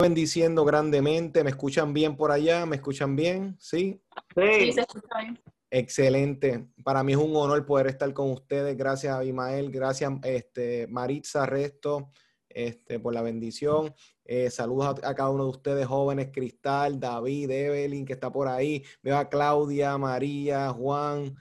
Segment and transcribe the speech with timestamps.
[0.00, 1.44] bendiciendo grandemente.
[1.44, 2.64] ¿Me escuchan bien por allá?
[2.64, 3.56] ¿Me escuchan bien?
[3.58, 4.00] ¿Sí?
[4.34, 5.38] Sí, se escucha bien.
[5.70, 6.66] Excelente.
[6.82, 8.76] Para mí es un honor poder estar con ustedes.
[8.76, 9.70] Gracias, Abimael.
[9.70, 12.10] Gracias, este, Maritza Resto,
[12.48, 13.94] este, por la bendición.
[14.24, 18.48] Eh, saludos a, a, cada uno de ustedes, jóvenes, Cristal, David, Evelyn, que está por
[18.48, 18.82] ahí.
[19.02, 21.34] Veo a Claudia, María, Juan.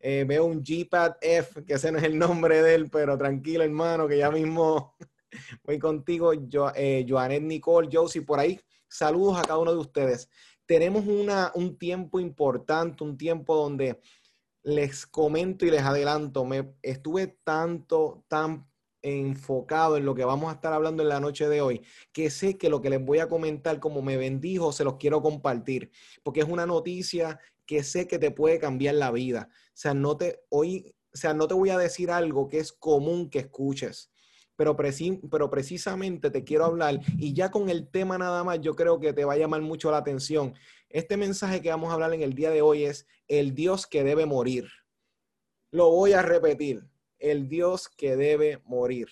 [0.00, 3.64] Eh, veo un G-Pad F, que ese no es el nombre de él, pero tranquilo,
[3.64, 4.94] hermano, que ya mismo
[5.64, 6.32] voy contigo.
[6.32, 8.60] Yo, eh, Joanet Nicole, Josie, por ahí.
[8.88, 10.28] Saludos a cada uno de ustedes.
[10.66, 14.00] Tenemos una, un tiempo importante, un tiempo donde
[14.62, 18.66] les comento y les adelanto, me estuve tanto, tan
[19.00, 21.82] enfocado en lo que vamos a estar hablando en la noche de hoy,
[22.12, 25.22] que sé que lo que les voy a comentar como me bendijo, se los quiero
[25.22, 25.90] compartir,
[26.22, 29.48] porque es una noticia que sé que te puede cambiar la vida.
[29.50, 32.72] O sea, no te, hoy, o sea, no te voy a decir algo que es
[32.72, 34.10] común que escuches,
[34.58, 38.74] pero, preci pero precisamente te quiero hablar y ya con el tema nada más, yo
[38.74, 40.52] creo que te va a llamar mucho la atención.
[40.88, 44.02] Este mensaje que vamos a hablar en el día de hoy es el Dios que
[44.02, 44.68] debe morir.
[45.70, 46.82] Lo voy a repetir,
[47.20, 49.06] el Dios que debe morir.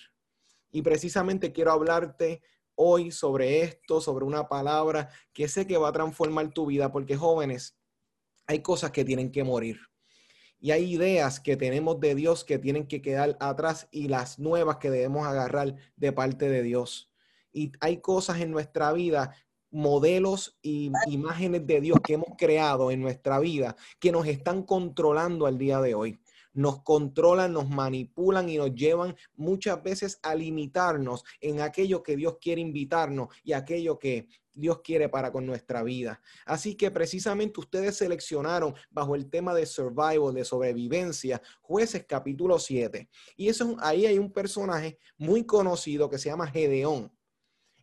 [0.73, 2.42] Y precisamente quiero hablarte
[2.75, 7.17] hoy sobre esto, sobre una palabra que sé que va a transformar tu vida, porque
[7.17, 7.79] jóvenes,
[8.48, 9.79] hay cosas que tienen que morir.
[10.59, 14.77] Y hay ideas que tenemos de Dios que tienen que quedar atrás y las nuevas
[14.79, 17.11] que debemos agarrar de parte de Dios.
[17.53, 19.35] Y hay cosas en nuestra vida,
[19.71, 25.47] modelos y imágenes de Dios que hemos creado en nuestra vida que nos están controlando
[25.47, 26.19] al día de hoy
[26.57, 32.39] nos controlan, nos manipulan y nos llevan muchas veces a limitarnos en aquello que Dios
[32.41, 36.21] quiere invitarnos y aquello que Dios quiere para con nuestra vida.
[36.47, 43.07] Así que precisamente ustedes seleccionaron bajo el tema de survival, de sobrevivencia, jueces capítulo 7.
[43.37, 47.13] Y eso, ahí hay un personaje muy conocido que se llama Gedeón.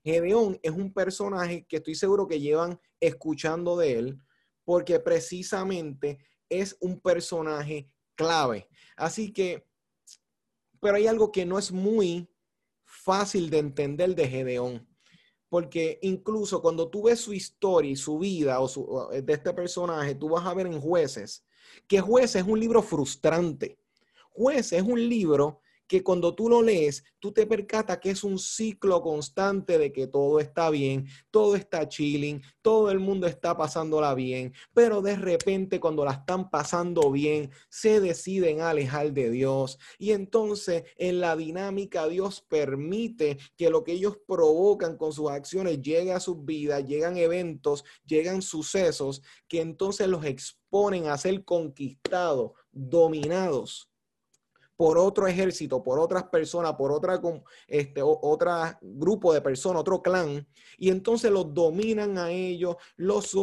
[0.04, 4.20] Gedeón es un personaje que estoy seguro que llevan escuchando de él,
[4.66, 6.18] porque precisamente
[6.50, 8.68] es un personaje clave.
[8.96, 9.66] Así que,
[10.80, 12.30] pero hay algo que no es muy
[12.84, 14.88] fácil de entender de Gedeón,
[15.50, 20.16] porque incluso cuando tú ves su historia y su vida o su, de este personaje,
[20.16, 21.46] tú vas a ver en Jueces
[21.88, 23.80] que Jueces es un libro frustrante.
[24.32, 28.40] Jueces es un libro que cuando tú lo lees, tú te percatas que es un
[28.40, 34.14] ciclo constante de que todo está bien, todo está chilling, todo el mundo está pasándola
[34.14, 39.78] bien, pero de repente cuando la están pasando bien, se deciden alejar de Dios.
[39.98, 45.82] Y entonces en la dinámica Dios permite que lo que ellos provocan con sus acciones
[45.82, 52.52] llegue a sus vidas, llegan eventos, llegan sucesos que entonces los exponen a ser conquistados,
[52.72, 53.93] dominados
[54.76, 57.22] por otro ejército, por otras personas, por otra,
[57.68, 60.48] este, otra grupo de personas, otro clan,
[60.78, 63.34] y entonces los dominan a ellos, los,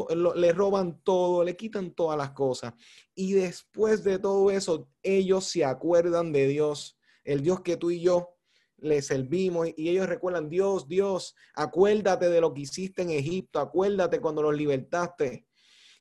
[0.54, 2.74] roban todo, le quitan todas las cosas.
[3.14, 8.00] Y después de todo eso, ellos se acuerdan de Dios, el Dios que tú y
[8.00, 8.36] yo
[8.78, 14.20] le servimos y ellos recuerdan, Dios, Dios, acuérdate de lo que hiciste en Egipto, acuérdate
[14.20, 15.47] cuando los libertaste.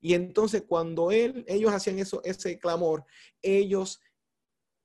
[0.01, 3.03] Y entonces cuando él, ellos hacían eso, ese clamor,
[3.41, 3.99] ellos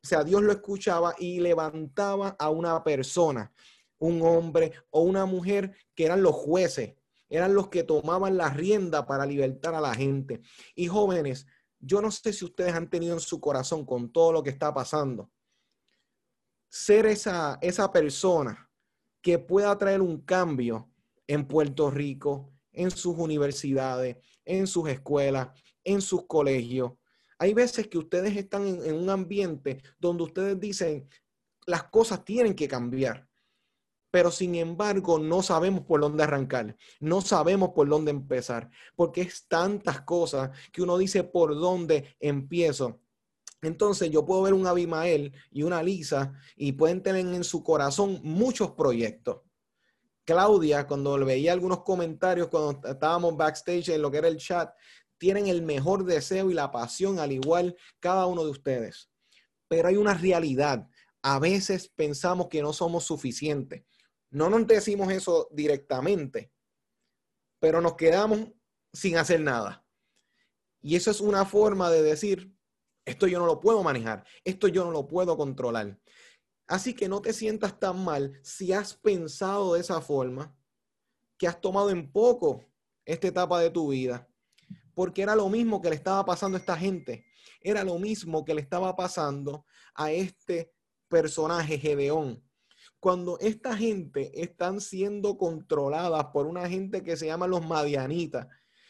[0.05, 3.51] o sea, Dios lo escuchaba y levantaba a una persona,
[3.97, 6.95] un hombre o una mujer que eran los jueces,
[7.31, 10.43] eran los que tomaban la rienda para libertar a la gente.
[10.75, 11.47] Y jóvenes,
[11.79, 14.75] yo no sé si ustedes han tenido en su corazón con todo lo que está
[14.75, 15.31] pasando,
[16.69, 18.71] ser esa, esa persona
[19.23, 20.91] que pueda traer un cambio
[21.27, 25.49] en Puerto Rico, en sus universidades, en sus escuelas,
[25.83, 26.93] en sus colegios,
[27.39, 31.09] hay veces que ustedes están en, un ambiente donde ustedes dicen,
[31.67, 33.28] las cosas tienen que cambiar,
[34.11, 39.47] pero sin embargo no sabemos por dónde arrancar, no sabemos por dónde empezar, porque es
[39.49, 43.00] tantas cosas que uno dice por dónde empiezo.
[43.62, 48.21] Entonces yo puedo ver un Abimael y una Lisa y pueden tener en su corazón
[48.23, 49.41] muchos proyectos.
[50.25, 54.75] Claudia, cuando le veía algunos comentarios cuando estábamos backstage en lo que era el chat,
[55.19, 59.11] tienen el mejor deseo y la pasión al igual cada uno de ustedes.
[59.69, 60.88] Pero hay una realidad.
[61.22, 63.84] A veces pensamos que no somos suficientes.
[64.31, 66.52] No nos decimos eso directamente,
[67.61, 68.52] pero nos quedamos
[68.93, 69.87] sin hacer nada.
[70.82, 72.52] Y eso es una forma de decir,
[73.05, 75.99] esto yo no lo puedo manejar, esto yo no lo puedo controlar.
[76.66, 80.55] Así que no te sientas tan mal si has pensado de esa forma,
[81.38, 82.64] que has tomado en poco
[83.05, 84.28] esta etapa de tu vida
[84.94, 87.25] porque era lo mismo que le estaba pasando a esta gente.
[87.61, 89.64] Era lo mismo que le estaba pasando
[89.94, 90.73] a este
[91.08, 92.43] personaje Gedeón.
[93.00, 98.46] cuando esta gente están siendo controladas por una gente que se llama los madianitas.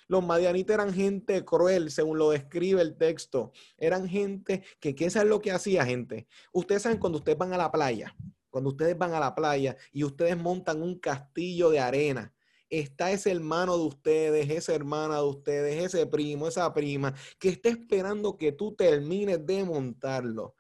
[0.07, 3.53] Los madianitas eran gente cruel, según lo describe el texto.
[3.77, 6.29] Eran gente que, ¿qué es lo que hacía gente?
[6.53, 8.15] Ustedes saben cuando ustedes van a la playa,
[8.51, 12.34] cuando ustedes van a la playa y ustedes montan un castillo de arena
[12.81, 17.69] está ese hermano de ustedes, esa hermana de ustedes, ese primo, esa prima, que está
[17.69, 20.55] esperando que tú termines de montarlo.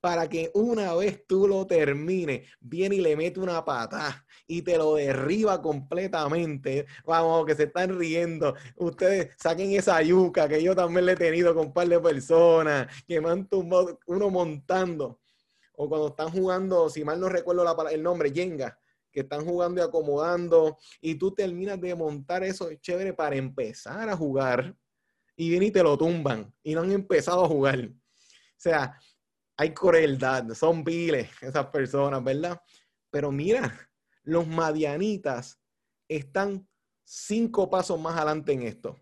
[0.00, 4.78] Para que una vez tú lo termines, viene y le mete una pata y te
[4.78, 6.86] lo derriba completamente.
[7.04, 8.54] Vamos, que se están riendo.
[8.76, 12.86] Ustedes saquen esa yuca que yo también le he tenido con un par de personas
[13.08, 15.20] que me han tumbado uno montando.
[15.74, 18.78] O cuando están jugando, si mal no recuerdo la, el nombre, Jenga
[19.10, 24.16] que están jugando y acomodando, y tú terminas de montar eso chévere para empezar a
[24.16, 24.76] jugar,
[25.36, 27.88] y vienen y te lo tumban, y no han empezado a jugar.
[27.88, 28.98] O sea,
[29.56, 32.60] hay crueldad, son viles esas personas, ¿verdad?
[33.10, 33.90] Pero mira,
[34.22, 35.60] los madianitas
[36.08, 36.68] están
[37.04, 38.96] cinco pasos más adelante en esto.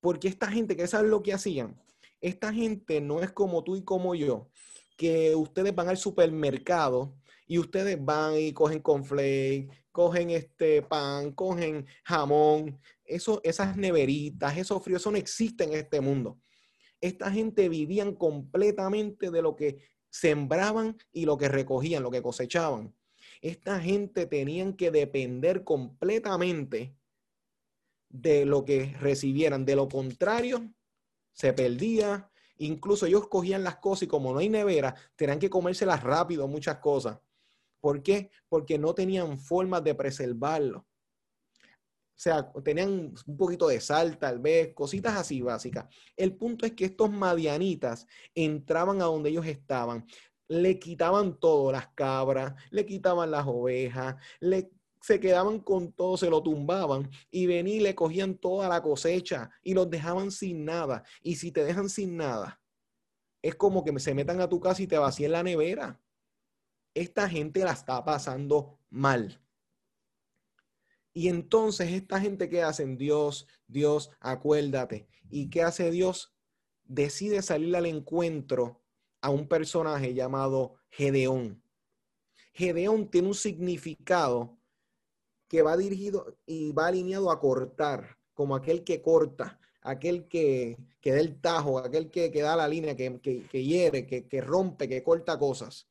[0.00, 1.80] Porque esta gente, que sabe lo que hacían?
[2.20, 4.50] Esta gente no es como tú y como yo,
[4.96, 7.14] que ustedes van al supermercado
[7.50, 14.80] y ustedes van y cogen conflay, cogen este pan, cogen jamón, eso, esas neveritas, esos
[14.84, 16.38] fríos, eso no existe en este mundo.
[17.00, 22.94] Esta gente vivían completamente de lo que sembraban y lo que recogían, lo que cosechaban.
[23.40, 26.94] Esta gente tenían que depender completamente
[28.08, 29.64] de lo que recibieran.
[29.64, 30.72] De lo contrario,
[31.32, 32.30] se perdía.
[32.58, 36.78] Incluso ellos cogían las cosas y como no hay nevera, tenían que comérselas rápido muchas
[36.78, 37.18] cosas.
[37.80, 38.30] ¿Por qué?
[38.48, 40.86] Porque no tenían formas de preservarlo.
[42.20, 45.86] O sea, tenían un poquito de sal, tal vez, cositas así básicas.
[46.14, 50.06] El punto es que estos madianitas entraban a donde ellos estaban,
[50.46, 56.28] le quitaban todo, las cabras, le quitaban las ovejas, le, se quedaban con todo, se
[56.28, 61.02] lo tumbaban y venían y le cogían toda la cosecha y los dejaban sin nada.
[61.22, 62.60] Y si te dejan sin nada,
[63.40, 65.98] es como que se metan a tu casa y te vacíen la nevera
[66.94, 69.40] esta gente la está pasando mal.
[71.12, 75.08] Y entonces esta gente que hacen, Dios, Dios, acuérdate.
[75.28, 76.34] ¿Y qué hace Dios?
[76.84, 78.82] Decide salir al encuentro
[79.20, 81.62] a un personaje llamado Gedeón.
[82.52, 84.58] Gedeón tiene un significado
[85.48, 91.12] que va dirigido y va alineado a cortar, como aquel que corta, aquel que, que
[91.12, 95.02] da el tajo, aquel que, que da la línea, que, que hiere, que rompe, que
[95.02, 95.89] corta cosas.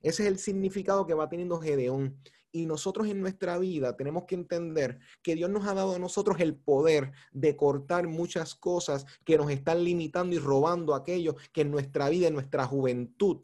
[0.00, 2.20] Ese es el significado que va teniendo Gedeón.
[2.50, 6.40] Y nosotros en nuestra vida tenemos que entender que Dios nos ha dado a nosotros
[6.40, 11.70] el poder de cortar muchas cosas que nos están limitando y robando aquello que en
[11.70, 13.42] nuestra vida, en nuestra juventud,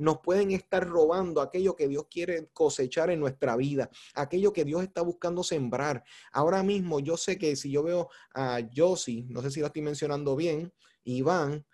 [0.00, 4.82] nos pueden estar robando aquello que Dios quiere cosechar en nuestra vida, aquello que Dios
[4.82, 6.02] está buscando sembrar.
[6.32, 9.82] Ahora mismo yo sé que si yo veo a Josie, no sé si la estoy
[9.82, 10.72] mencionando bien,
[11.04, 11.66] Iván,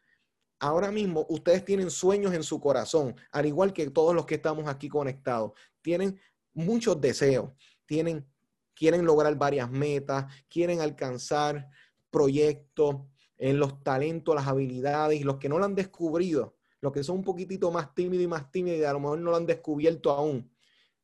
[0.59, 4.67] ahora mismo ustedes tienen sueños en su corazón, al igual que todos los que estamos
[4.69, 5.53] aquí conectados.
[5.83, 6.19] Tienen
[6.55, 7.51] muchos deseos,
[7.85, 8.27] tienen,
[8.75, 11.69] quieren lograr varias metas, quieren alcanzar
[12.11, 12.97] proyectos
[13.39, 17.25] en los talentos, las habilidades, los que no lo han descubrido, los que son un
[17.25, 20.51] poquitito más tímidos y más tímidos y a lo mejor no lo han descubierto aún.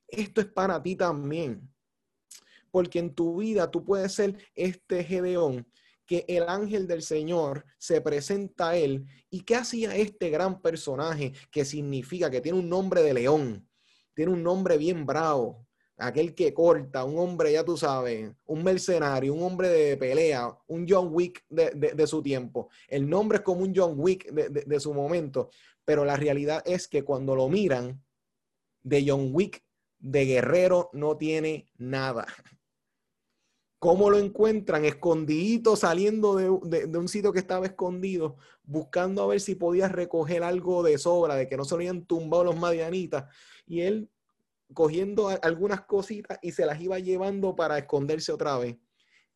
[0.08, 1.68] Esto es para ti también.
[2.70, 5.66] Porque en tu vida tú puedes ser este Gedeón
[6.12, 9.06] que el ángel del Señor se presenta a él.
[9.30, 13.66] ¿Y qué hacía este gran personaje que significa que tiene un nombre de león?
[14.12, 15.66] Tiene un nombre bien bravo,
[15.96, 20.84] aquel que corta, un hombre, ya tú sabes, un mercenario, un hombre de pelea, un
[20.86, 22.68] John Wick de, su tiempo.
[22.88, 25.48] El nombre es como un John Wick de, su momento,
[25.82, 28.04] pero la realidad es que cuando lo miran,
[28.82, 29.64] de John Wick,
[29.98, 32.26] de guerrero, no tiene nada.
[33.82, 34.84] ¿Cómo lo encuentran?
[34.84, 36.48] Escondidito, saliendo de,
[36.96, 41.48] un sitio que estaba escondido, buscando a ver si podía recoger algo de sobra, de
[41.48, 43.24] que no se lo habían tumbado los madianitas.
[43.66, 44.08] Y él
[44.72, 48.76] cogiendo algunas cositas y se las iba llevando para esconderse otra vez.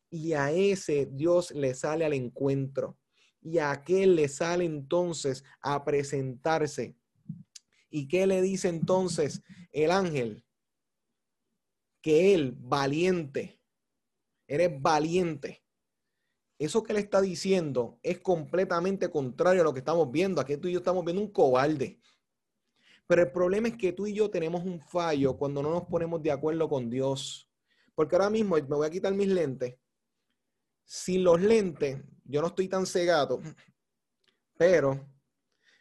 [0.09, 2.97] Y a ese Dios le sale al encuentro.
[3.41, 6.95] Y a aquel le sale entonces a presentarse.
[7.89, 10.45] ¿Y qué le dice entonces el ángel?
[12.01, 13.56] Que él, valiente,
[14.47, 15.63] eres valiente.
[16.59, 20.41] Eso que le está diciendo es completamente contrario a lo que estamos viendo.
[20.41, 21.99] Aquí tú y yo estamos viendo un cobarde.
[23.05, 26.21] Pero el problema es que tú y yo tenemos un fallo cuando no nos ponemos
[26.23, 27.49] de acuerdo con Dios.
[27.93, 29.75] Porque ahora mismo me voy a quitar mis lentes.
[30.83, 33.41] Sin los lentes, yo no estoy tan cegado,
[34.57, 35.05] pero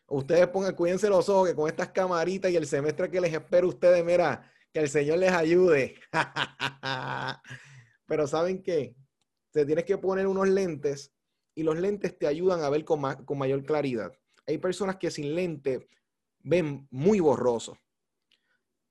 [0.09, 3.67] ustedes pongan, cuídense los ojos que con estas camaritas y el semestre que les espero
[3.67, 5.95] a ustedes, mira, Que el Señor les ayude.
[8.07, 8.95] Pero ¿saben qué?
[9.51, 11.13] Te tienes que poner unos lentes
[11.55, 14.13] y los lentes te ayudan a ver con, con mayor claridad.
[14.47, 15.89] Hay personas que sin lente
[16.41, 17.77] ven muy borroso.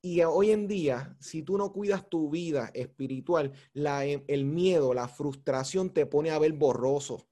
[0.02, 5.08] Y hoy en día, si tú no cuidas tu vida espiritual, la, el miedo, la
[5.08, 7.28] frustración te pone a ver borroso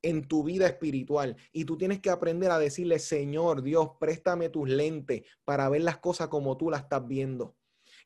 [0.00, 1.36] en tu vida espiritual.
[1.52, 5.98] Y tú tienes que aprender a decirle, Señor Dios, préstame tus lentes para ver las
[5.98, 7.56] cosas como tú las estás viendo.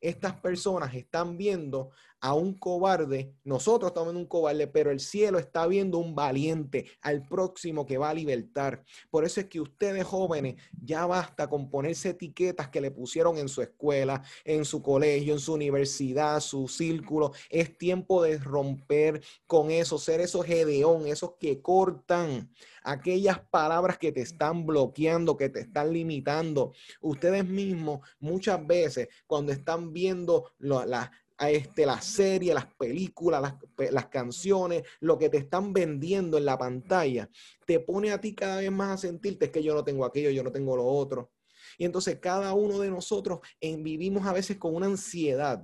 [0.00, 5.38] Estas personas están viendo a un cobarde, nosotros estamos viendo un cobarde, pero el cielo
[5.38, 8.84] está viendo un valiente, al próximo que va a libertar.
[9.10, 13.48] Por eso es que ustedes jóvenes ya basta con ponerse etiquetas que le pusieron en
[13.48, 17.32] su escuela, en su colegio, en su universidad, su círculo.
[17.48, 22.50] Es tiempo de romper con eso, ser esos gedeón, esos que cortan
[22.82, 26.72] aquellas palabras que te están bloqueando, que te están limitando.
[27.00, 33.54] Ustedes mismos muchas veces cuando están viendo las a este, la serie, las películas,
[33.90, 37.30] las, canciones, lo que te están vendiendo en la pantalla,
[37.66, 40.28] te pone a ti cada vez más a sentirte es que yo no tengo aquello,
[40.30, 41.32] yo no tengo lo otro.
[41.78, 45.62] Y entonces cada uno de nosotros en, vivimos a veces con una ansiedad.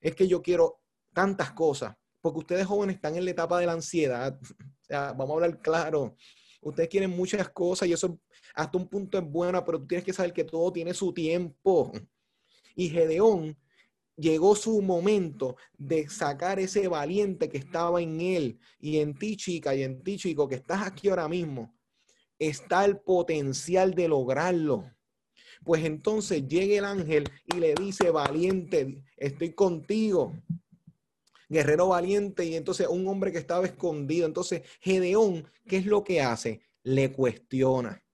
[0.00, 0.80] Es que yo quiero
[1.12, 4.36] tantas cosas, porque ustedes jóvenes están en la etapa de la ansiedad.
[4.90, 6.16] Vamos a hablar claro.
[6.62, 8.18] Ustedes quieren muchas cosas y eso
[8.56, 11.92] hasta un punto es bueno, pero tú tienes que saber que todo tiene su tiempo.
[12.74, 13.56] Y Gedeón
[14.16, 19.74] llegó su momento de sacar ese valiente que estaba en él y en ti, chica,
[19.74, 21.74] y en ti, chico, que estás aquí ahora mismo.
[22.38, 24.90] Está el potencial de lograrlo.
[25.64, 30.34] Pues entonces llega el ángel y le dice, valiente, estoy contigo.
[31.48, 34.26] Guerrero valiente y entonces un hombre que estaba escondido.
[34.26, 36.60] Entonces Gedeón, ¿qué es lo que hace?
[36.82, 38.04] Le cuestiona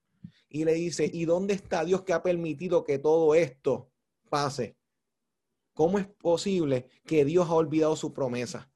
[0.51, 3.89] y le dice, ¿y dónde está Dios que ha permitido que todo esto
[4.29, 4.75] pase?
[5.81, 8.71] ¿Cómo es posible que Dios ha olvidado su promesa?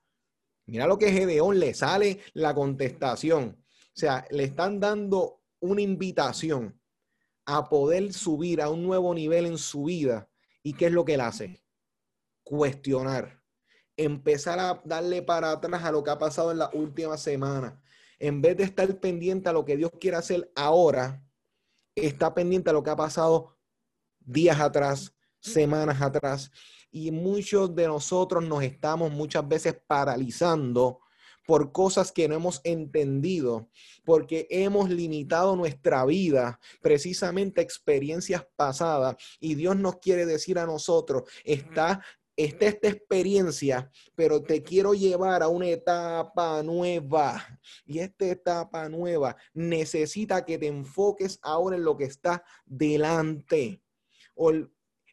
[0.66, 3.64] Mira lo que Gedeón le sale la contestación.
[3.64, 6.82] O sea, le están dando una invitación
[7.46, 10.32] a poder subir a un nuevo nivel en su vida.
[10.64, 11.64] ¿Y qué es lo que él hace?
[12.42, 13.40] Cuestionar.
[13.96, 17.80] Empezar a darle para atrás a lo que ha pasado en la última semana.
[18.18, 21.24] En vez de estar pendiente a lo que Dios quiere hacer ahora,
[21.94, 23.60] está pendiente a lo que ha pasado
[24.22, 25.15] días atrás,
[25.46, 26.52] semanas atrás
[26.92, 31.00] y muchos de nosotros nos estamos muchas veces paralizando
[31.46, 33.70] por cosas que no hemos entendido,
[34.04, 40.66] porque hemos limitado nuestra vida precisamente a experiencias pasadas y Dios nos quiere decir a
[40.66, 42.02] nosotros, está
[42.36, 47.60] está esta experiencia, pero te quiero llevar a una etapa nueva.
[47.86, 53.82] Y esta etapa nueva necesita que te enfoques ahora en lo que está delante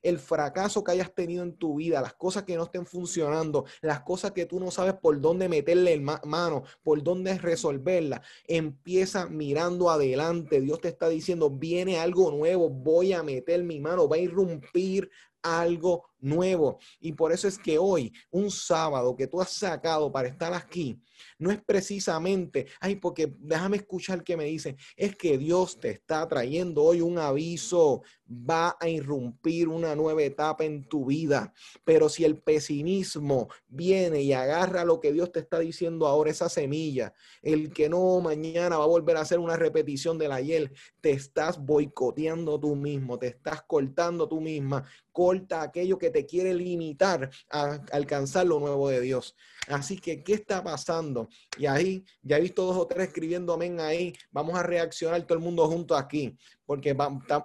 [0.02, 4.00] el fracaso que hayas tenido en tu vida, las cosas que no estén funcionando, las
[4.00, 10.61] cosas que tú no sabes por dónde meterle mano, por dónde resolverla, empieza mirando adelante.
[10.61, 15.11] Dios te está diciendo, viene algo nuevo, voy a meter mi mano, va a irrumpir
[15.42, 16.78] algo nuevo.
[17.00, 21.02] Y por eso es que hoy, un sábado que tú has sacado para estar aquí,
[21.38, 26.26] no es precisamente, ay, porque déjame escuchar que me dicen, es que Dios te está
[26.28, 31.52] trayendo hoy un aviso, va a irrumpir una nueva etapa en tu vida.
[31.84, 36.49] Pero si el pesimismo viene y agarra lo que Dios te está diciendo ahora, esa
[36.49, 41.11] semilla, el que no mañana va a volver a hacer una repetición del ayer, te
[41.11, 47.31] estás boicoteando tú mismo, te estás cortando tú misma, corta aquello que te quiere limitar
[47.50, 49.37] a alcanzar lo nuevo de Dios.
[49.69, 51.28] Así que, ¿qué está pasando?
[51.59, 54.12] Y ahí, ya he visto dos o tres escribiendo amén ahí.
[54.31, 56.97] Vamos a reaccionar todo el mundo junto aquí, porque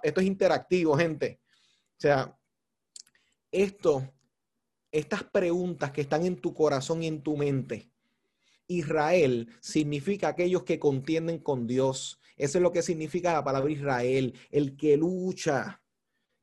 [0.02, 1.40] esto es interactivo, gente.
[1.98, 2.36] O sea,
[3.50, 4.12] esto,
[4.90, 7.90] estas preguntas que están en tu corazón y en tu mente,
[8.66, 12.20] Israel significa aquellos que contienden con Dios.
[12.36, 15.82] Eso es lo que significa la palabra Israel, el que lucha.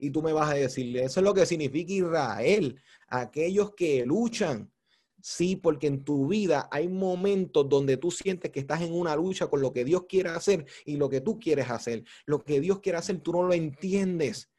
[0.06, 4.72] Y tú me vas a decir, eso es lo que significa Israel, aquellos que luchan.
[5.20, 9.48] Sí, porque en tu vida hay momentos donde tú sientes que estás en una lucha
[9.48, 12.04] con lo que Dios quiere hacer y lo que tú quieres hacer.
[12.28, 14.52] Lo que Dios quiere hacer, tú no lo entiendes.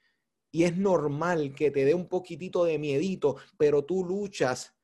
[0.51, 4.76] Y es normal que te dé un poquitito de miedito, pero tú luchas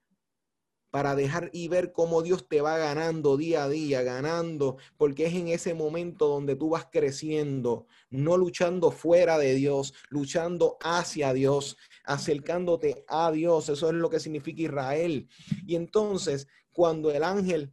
[0.93, 5.33] para dejar y ver cómo Dios te va ganando día a día, ganando, porque es
[5.33, 11.79] en ese momento donde tú vas creciendo, no luchando fuera de Dios, luchando hacia Dios,
[12.05, 13.71] acercándote a Dios.
[13.71, 15.31] Eso es lo que significa Israel.
[15.67, 17.73] Y entonces, cuando el ángel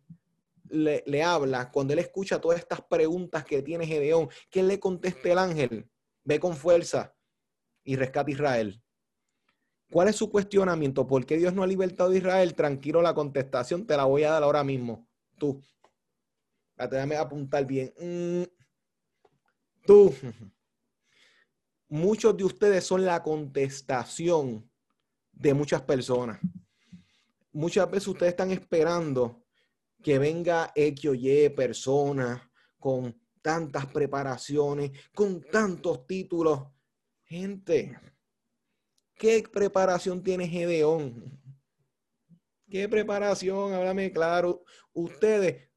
[0.70, 5.30] le, le habla, cuando él escucha todas estas preguntas que tiene Gedeón, ¿qué le contesta
[5.30, 5.90] el ángel?
[6.24, 7.14] Ve con fuerza
[7.84, 8.82] y rescata Israel.
[9.92, 11.08] ¿Cuál es su cuestionamiento?
[11.08, 12.54] ¿Por qué Dios no ha libertado a Israel?
[12.54, 15.08] Tranquilo, la contestación te la voy a dar ahora mismo.
[15.38, 15.62] Tú.
[16.78, 17.94] Déjame apuntar bien.
[18.00, 18.44] Mm.
[19.86, 20.14] Tú.
[21.90, 24.70] Muchos de ustedes son la contestación
[25.32, 26.40] de muchas personas.
[27.52, 29.44] Muchas veces ustedes están esperando
[30.04, 36.68] que venga X o Y persona con tantas preparaciones, con tantos títulos.
[37.24, 37.98] Gente,
[39.20, 41.40] ¿qué preparación tiene Gedeón?
[42.70, 43.74] ¿Qué preparación?
[43.74, 44.64] Háblame claro.
[44.94, 45.70] Ustedes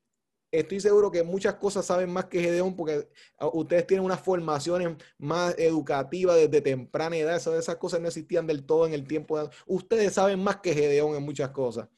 [0.51, 3.09] estoy seguro que muchas cosas saben más que Gedeón porque
[3.39, 7.37] ah, ustedes tienen unas formaciones más educativas desde temprana edad.
[7.37, 9.39] Esas, esas cosas no existían del todo en el tiempo.
[9.39, 9.51] De...
[9.67, 11.89] Ustedes saben más que Gedeón en muchas cosas.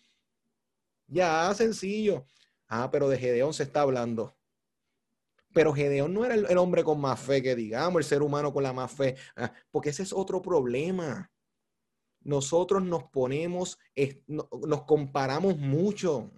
[1.06, 2.26] Ya, sencillo.
[2.68, 4.36] Ah, pero de Gedeón se está hablando.
[5.52, 8.64] Pero Gedeón no era el, hombre con más fe que digamos, el ser humano con
[8.64, 11.30] la más fe, ah, porque ese es otro problema.
[12.24, 13.78] Nosotros nos ponemos,
[14.50, 16.32] nos comparamos mucho.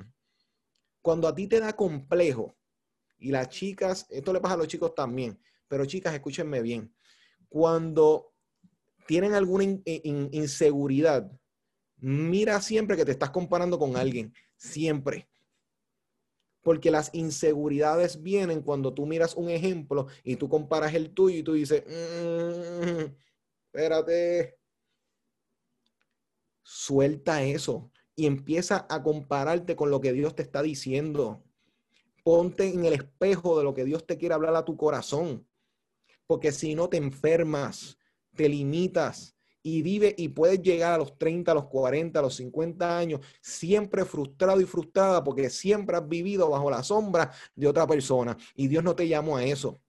[1.01, 2.57] Cuando a ti te da complejo,
[3.19, 6.95] y las chicas, esto le pasa a los chicos también, pero chicas, escúchenme bien,
[7.49, 8.35] cuando
[9.07, 11.31] tienen alguna inseguridad,
[11.97, 15.29] mira siempre que te estás comparando con alguien, siempre.
[16.63, 21.43] Porque las inseguridades vienen cuando tú miras un ejemplo y tú comparas el tuyo y
[21.45, 23.15] tú dices, mm,
[23.67, 24.59] espérate,
[26.69, 31.45] suelta eso y empieza a compararte con lo que Dios te está diciendo.
[32.25, 35.47] Ponte en el espejo de lo que Dios te quiere hablar a tu corazón.
[36.27, 37.99] Porque si no te enfermas,
[38.35, 42.35] te limitas y vive y puedes llegar a los 30, a los 40, a los
[42.35, 47.87] 50 años siempre frustrado y frustrada porque siempre has vivido bajo la sombra de otra
[47.87, 49.81] persona y Dios no te llamó a eso.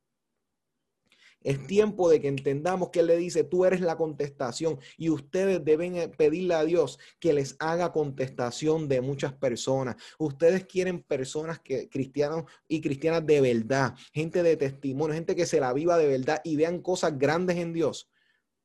[1.41, 5.63] Es tiempo de que entendamos que Él le dice, tú eres la contestación y ustedes
[5.63, 9.95] deben eh, pedirle a Dios que les haga contestación de muchas personas.
[10.17, 15.59] Ustedes quieren personas que cristianos y cristianas de verdad, gente de testimonio, gente que se
[15.59, 18.09] la viva de verdad y vean cosas grandes en Dios.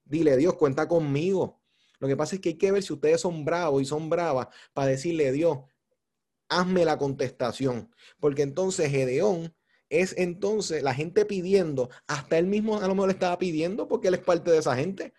[0.04, 1.60] Dile, Dios, cuenta conmigo.
[2.00, 4.48] Lo que pasa es que hay que ver si ustedes son bravos y son bravas
[4.72, 5.58] para decirle, Dios,
[6.48, 7.94] hazme la contestación.
[8.18, 9.54] Porque entonces Gedeón
[9.92, 14.08] es entonces la gente pidiendo, hasta él mismo a lo mejor le estaba pidiendo porque
[14.08, 15.12] él es parte de esa gente.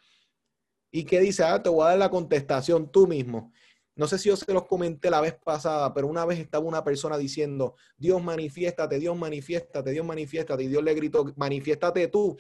[0.92, 3.52] Y que dice, ah, te voy a dar la contestación tú mismo.
[3.96, 6.84] No sé si yo se los comenté la vez pasada, pero una vez estaba una
[6.84, 10.64] persona diciendo, Dios manifiéstate, Dios manifiéstate, Dios manifiéstate.
[10.64, 12.36] Y Dios le gritó, manifiéstate tú.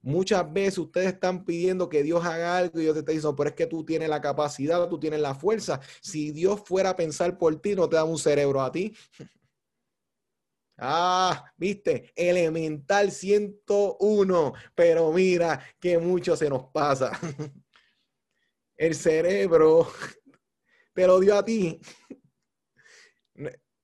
[0.00, 3.50] Muchas veces ustedes están pidiendo que Dios haga algo y Dios te está diciendo, pero
[3.50, 5.80] es que tú tienes la capacidad, tú tienes la fuerza.
[6.00, 8.94] Si Dios fuera a pensar por ti, no te da un cerebro a ti.
[10.80, 17.10] Ah, viste, elemental 101, pero mira que mucho se nos pasa.
[18.76, 19.88] El cerebro
[20.94, 21.80] te lo dio a ti.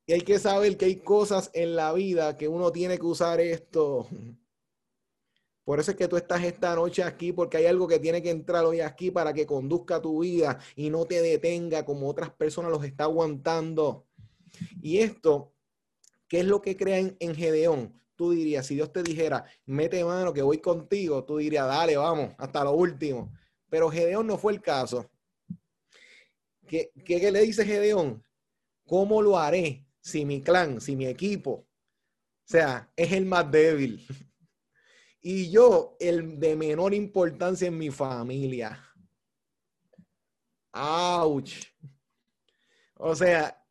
[0.06, 3.40] Y hay que saber que hay cosas en la vida que uno tiene que usar
[3.40, 4.06] esto.
[5.64, 8.30] Por eso es que tú estás esta noche aquí, porque hay algo que tiene que
[8.30, 12.70] entrar hoy aquí para que conduzca tu vida y no te detenga como otras personas
[12.70, 14.06] los está aguantando.
[14.80, 15.53] Y esto
[16.28, 18.00] ¿Qué es lo que creen en Gedeón?
[18.16, 22.34] Tú dirías, si Dios te dijera, mete mano que voy contigo, tú dirías, dale, vamos,
[22.38, 23.32] hasta lo último.
[23.68, 25.10] Pero Gedeón no fue el caso.
[26.66, 28.24] ¿Qué, qué le dice Gedeón?
[28.86, 31.66] ¿Cómo lo haré si mi clan, si mi equipo, o
[32.44, 34.06] sea, es el más débil?
[35.26, 38.78] Y yo, el de menor importancia en mi familia.
[40.70, 41.48] ¡Auch!
[42.96, 43.63] O sea,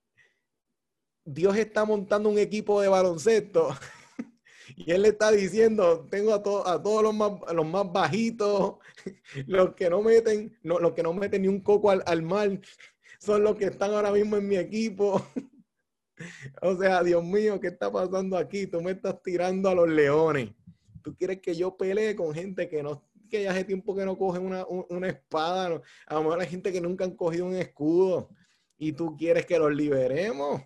[1.25, 3.69] Dios está montando un equipo de baloncesto
[4.75, 8.75] y él le está diciendo, tengo a, a todos los más, los más bajitos,
[9.47, 12.59] los que no meten, no, los que no meten ni un coco al, al mar,
[13.19, 15.25] son los que están ahora mismo en mi equipo.
[16.62, 18.67] o sea, Dios mío, ¿qué está pasando aquí?
[18.67, 20.51] Tú me estás tirando a los leones.
[21.01, 24.17] Tú quieres que yo pelee con gente que no, que ya hace tiempo que no
[24.17, 28.29] cogen una, una espada, a lo mejor hay gente que nunca han cogido un escudo
[28.77, 30.62] y tú quieres que los liberemos.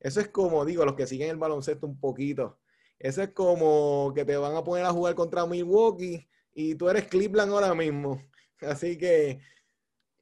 [0.00, 2.58] Eso es como, digo, los que siguen el baloncesto un poquito.
[2.98, 7.06] Eso es como que te van a poner a jugar contra Milwaukee y tú eres
[7.06, 8.20] Cleveland ahora mismo.
[8.60, 9.40] Así que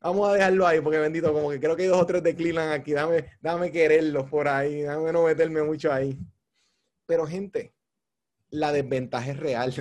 [0.00, 2.36] vamos a dejarlo ahí, porque bendito, como que creo que hay dos o tres de
[2.36, 2.92] Cleveland aquí.
[2.92, 6.18] Dame, dame quererlos por ahí, dame no meterme mucho ahí.
[7.06, 7.74] Pero, gente,
[8.50, 9.72] la desventaja es real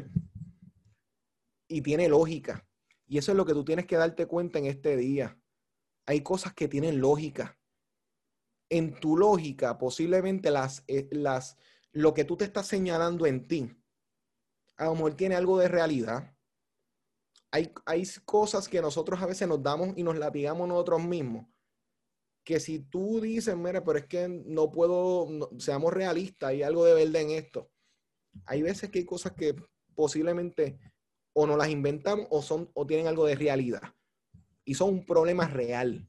[1.67, 2.65] y tiene lógica.
[3.08, 5.38] Y eso es lo que tú tienes que darte cuenta en este día.
[6.05, 7.55] Hay cosas que tienen lógica
[8.69, 11.58] en tu lógica, posiblemente las, eh, las,
[11.91, 13.71] lo que tú te estás señalando en ti,
[14.78, 16.36] a lo mejor tiene algo de realidad.
[17.51, 21.47] hay, hay cosas que nosotros a veces nos damos y nos latigamos nosotros mismos.
[22.43, 26.93] Que si tú dices, mira, pero es que no puedo, seamos realistas, hay algo de
[26.93, 27.71] verdad en esto.
[28.45, 29.56] Hay veces que hay cosas que
[29.95, 30.80] posiblemente
[31.34, 33.82] o no las inventamos o, son, o tienen algo de realidad.
[34.63, 36.08] Y son un problema real.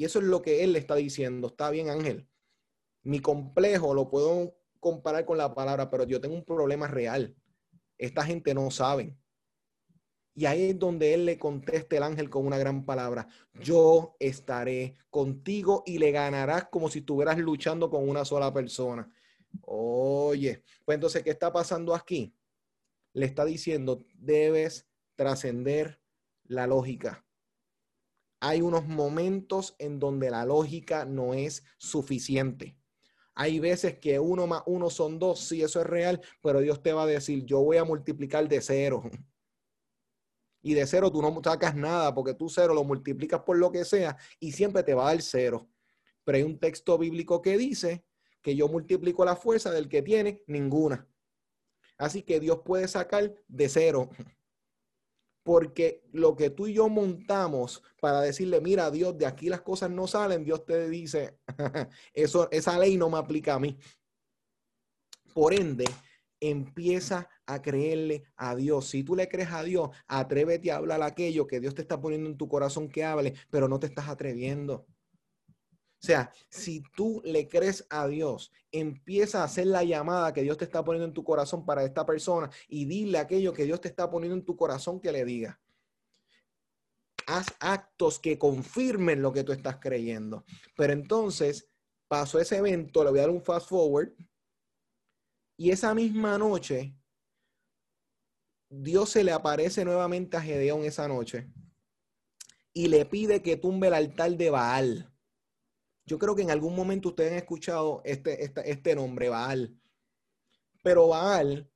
[0.00, 1.48] Y eso es lo que él le está diciendo.
[1.48, 2.26] Está bien, Ángel.
[3.02, 7.36] Mi complejo lo puedo comparar con la palabra, pero yo tengo un problema real.
[7.98, 9.14] Esta gente no sabe.
[10.34, 13.28] Y ahí es donde él le contesta el ángel con una gran palabra.
[13.60, 19.06] Yo estaré contigo y le ganarás como si estuvieras luchando con una sola persona.
[19.66, 22.34] Oye, pues entonces, ¿qué está pasando aquí?
[23.12, 26.00] le está diciendo, debes trascender
[26.44, 27.26] la lógica.
[28.40, 32.76] Hay unos momentos en donde la lógica no es suficiente.
[33.34, 36.92] Hay veces que uno más uno son dos, sí, eso es real, pero Dios te
[36.92, 39.02] va a decir, yo voy a multiplicar de cero.
[40.62, 43.82] Y de cero tú no sacas nada, porque tú cero lo multiplicas por lo que
[43.82, 45.70] sea y siempre te va a dar cero.
[46.22, 48.04] Pero hay un texto bíblico que dice
[48.42, 51.08] que yo multiplico la fuerza del que tiene ninguna.
[51.96, 54.10] Así que Dios puede sacar de cero.
[55.50, 59.90] Porque lo que tú y yo montamos para decirle, mira, Dios, de aquí las cosas
[59.90, 61.40] no salen, Dios te dice,
[62.14, 63.76] eso, esa ley no me aplica a mí.
[65.34, 65.86] Por ende,
[66.38, 68.86] empieza a creerle a Dios.
[68.90, 72.30] Si tú le crees a Dios, atrévete a hablar aquello que Dios te está poniendo
[72.30, 74.86] en tu corazón que hable, pero no te estás atreviendo.
[76.02, 80.56] O sea, si tú le crees a Dios, empieza a hacer la llamada que Dios
[80.56, 83.88] te está poniendo en tu corazón para esta persona y dile aquello que Dios te
[83.88, 85.60] está poniendo en tu corazón que le diga.
[87.26, 90.44] Haz actos que confirmen lo que tú estás creyendo.
[90.74, 91.68] Pero entonces
[92.08, 94.12] pasó ese evento, le voy a dar un fast forward.
[95.58, 96.96] Y esa misma noche,
[98.70, 101.52] Dios se le aparece nuevamente a Gedeón esa noche
[102.72, 105.09] y le pide que tumbe el altar de Baal.
[106.06, 109.76] Yo creo que en algún momento ustedes han escuchado este, este, nombre, Baal.
[110.82, 111.70] Pero Baal,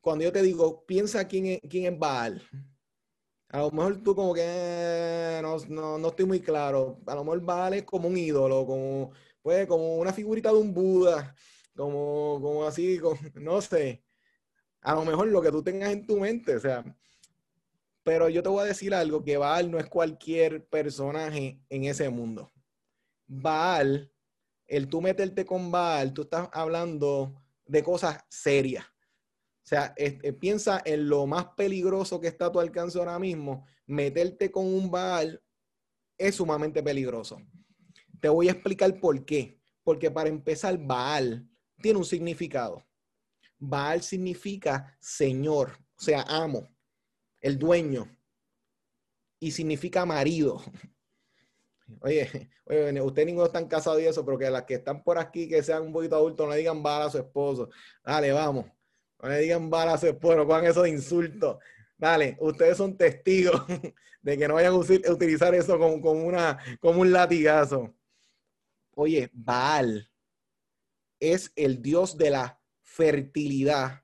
[0.00, 2.42] cuando yo te digo, piensa quién es, quién es Baal.
[3.48, 7.00] A lo mejor tú como que eh, no, no, estoy muy claro.
[7.06, 9.12] A lo mejor Baal es como un ídolo, como,
[9.42, 11.34] pues, como una figurita de un Buda,
[11.76, 12.98] como, como así,
[13.34, 14.04] no sé.
[14.80, 16.84] A lo mejor lo que tú tengas en tu mente, o sea.
[18.02, 22.08] Pero yo te voy a decir algo, que Baal no es cualquier personaje en ese
[22.08, 22.52] mundo.
[23.26, 24.12] Baal,
[24.66, 28.84] el tú meterte con Baal, tú estás hablando de cosas serias.
[28.84, 33.66] O sea, eh, piensa en lo más peligroso que está a tu alcance ahora mismo.
[33.86, 35.42] Meterte con un Baal
[36.16, 37.38] es sumamente peligroso.
[38.20, 39.60] Te voy a explicar por qué.
[39.82, 41.48] Porque para empezar, Baal
[41.80, 42.84] tiene un significado.
[43.58, 46.68] Baal significa Señor, o sea, amo,
[47.40, 48.08] el dueño.
[49.38, 50.62] Y significa marido.
[52.00, 55.48] Oye, oye, usted ninguno están casados y eso, pero que las que están por aquí,
[55.48, 57.70] que sean un poquito adultos, no le digan bala a su esposo.
[58.04, 58.66] Dale, vamos.
[59.22, 61.58] No le digan bala a su esposo, no pongan eso de insulto.
[61.96, 63.62] Dale, ustedes son testigos
[64.22, 67.94] de que no vayan a utilizar eso como, como, una, como un latigazo.
[68.94, 70.10] Oye, Baal
[71.20, 74.02] es el dios de la fertilidad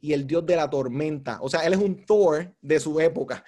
[0.00, 1.38] y el dios de la tormenta.
[1.40, 3.44] O sea, él es un Thor de su época.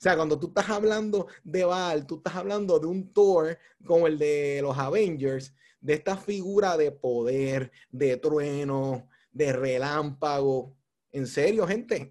[0.00, 4.18] Sea, cuando tú estás hablando de Baal, tú estás hablando de un Thor como el
[4.18, 10.74] de los Avengers, de esta figura de poder, de trueno, de relámpago.
[11.12, 12.08] En serio, gente.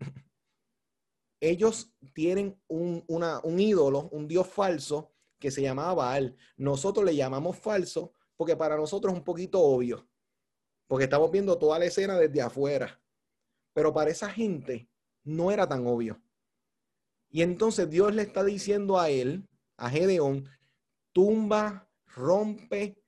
[1.41, 6.37] Ellos tienen un, un ídolo, un dios falso que se llamaba Baal.
[6.57, 10.07] Nosotros le llamamos falso porque para nosotros es un poquito obvio,
[10.85, 13.01] porque estamos viendo toda la escena desde afuera.
[13.73, 14.87] Pero para esa gente
[15.23, 16.21] no era tan obvio.
[17.29, 20.49] Y entonces Dios le está diciendo a él, a Gedeón,
[21.11, 23.01] tumba, rompe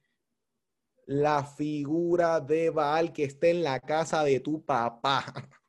[1.05, 5.25] la figura de Baal que esté en la casa de tu papá.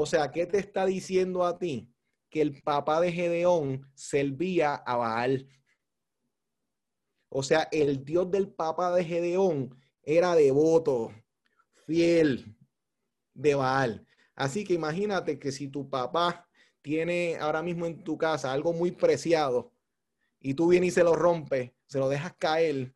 [0.00, 1.92] O sea, ¿qué te está diciendo a ti?
[2.30, 5.48] Que el papá de Gedeón servía a Baal.
[7.28, 11.12] O sea, el Dios del papá de Gedeón era devoto,
[11.84, 12.56] fiel
[13.34, 14.06] de Baal.
[14.36, 16.47] Así que imagínate que si tu papá
[16.88, 19.74] tiene ahora mismo en tu casa algo muy preciado
[20.40, 22.94] y tú vienes y se lo rompes, se lo dejas caer,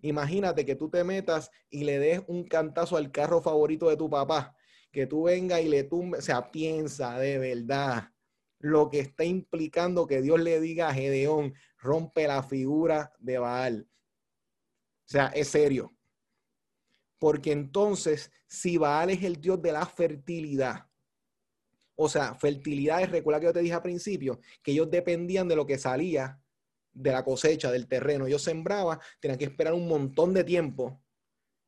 [0.00, 4.08] imagínate que tú te metas y le des un cantazo al carro favorito de tu
[4.08, 4.54] papá,
[4.92, 8.12] que tú venga y le tumbe, o sea, piensa de verdad
[8.60, 13.88] lo que está implicando que Dios le diga a Gedeón, rompe la figura de Baal.
[13.90, 15.90] O sea, es serio.
[17.18, 20.89] Porque entonces, si Baal es el Dios de la fertilidad,
[22.02, 25.66] O sea, fertilidades, recuerda que yo te dije al principio, que ellos dependían de lo
[25.66, 26.40] que salía
[26.94, 28.26] de la cosecha, del terreno.
[28.26, 30.98] Yo sembraba, tenían que esperar un montón de tiempo.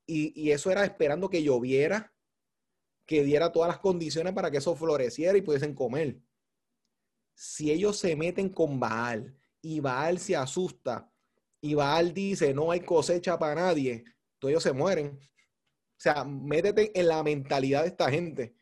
[0.06, 2.14] Y, y, eso era esperando que lloviera,
[3.04, 6.18] que diera todas las condiciones para que eso floreciera y pudiesen comer.
[7.34, 11.12] Si ellos se meten con Baal y Baal se asusta
[11.60, 14.04] y Baal dice no hay cosecha para nadie,
[14.38, 15.18] todos ellos se mueren.
[15.18, 18.54] O sea, métete en la mentalidad de esta gente.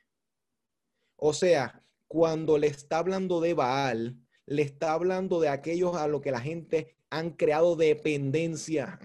[1.21, 6.23] O sea, cuando le está hablando de Baal, le está hablando de aquellos a los
[6.23, 8.99] que la gente han creado dependencia.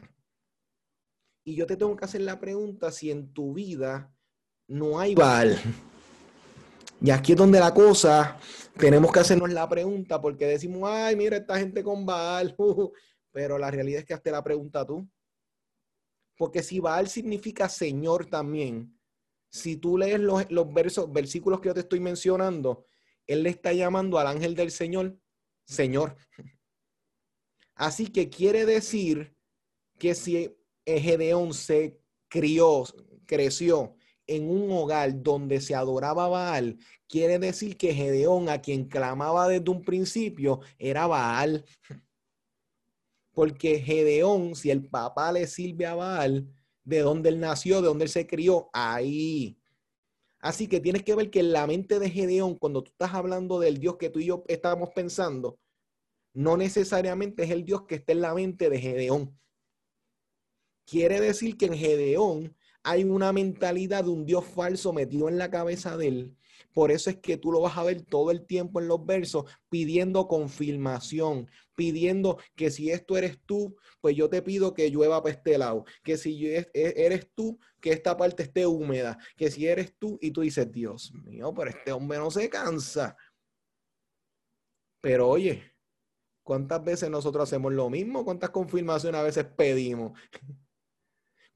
[1.44, 4.16] Y yo te tengo que hacer la pregunta si en tu vida
[4.68, 5.60] no hay Baal.
[7.02, 8.40] Y aquí es donde la cosa,
[8.78, 12.56] tenemos que hacernos la pregunta porque decimos, ay, mira esta gente con Baal.
[13.32, 15.08] pero la realidad es que hazte la pregunta tú.
[16.38, 18.95] Porque si Baal significa Señor también,
[19.56, 22.86] si tú lees los, versos, versículos que yo te estoy mencionando,
[23.26, 25.18] él le está llamando al ángel del Señor
[25.66, 26.18] Señor.
[27.74, 29.34] Así que quiere decir
[29.98, 30.54] que si
[30.86, 32.84] Gedeón se crió,
[33.26, 33.96] creció
[34.28, 39.70] en un hogar donde se adoraba Baal, quiere decir que Gedeón, a quien clamaba desde
[39.70, 41.64] un principio, era Baal.
[43.32, 46.54] Porque Gedeón, si el papá le sirve a Baal,
[46.86, 49.60] de donde él nació, de donde él se crió, ahí.
[50.40, 53.60] Así que tienes que ver que en la mente de Gedeón, cuando tú estás hablando
[53.60, 55.60] del Dios que tú y yo estábamos pensando,
[56.34, 59.40] no necesariamente es el Dios que está en la mente de Gedeón.
[60.86, 65.50] Quiere decir que en Gedeón hay una mentalidad de un Dios falso metido en la
[65.50, 66.38] cabeza de él.
[66.74, 69.46] Por eso es que tú lo vas a ver todo el tiempo en los versos
[69.70, 75.36] pidiendo confirmación, pidiendo que si esto eres tú, pues yo te pido que llueva para
[75.36, 79.96] este lado, que si e, eres tú, que esta parte esté húmeda, que si eres
[79.98, 83.16] tú y tú dices, Dios mío, pero este hombre no se cansa.
[85.02, 85.64] Pero oye,
[86.44, 88.26] ¿cuántas veces nosotros hacemos lo mismo?
[88.26, 90.18] ¿Cuántas confirmaciones a veces pedimos?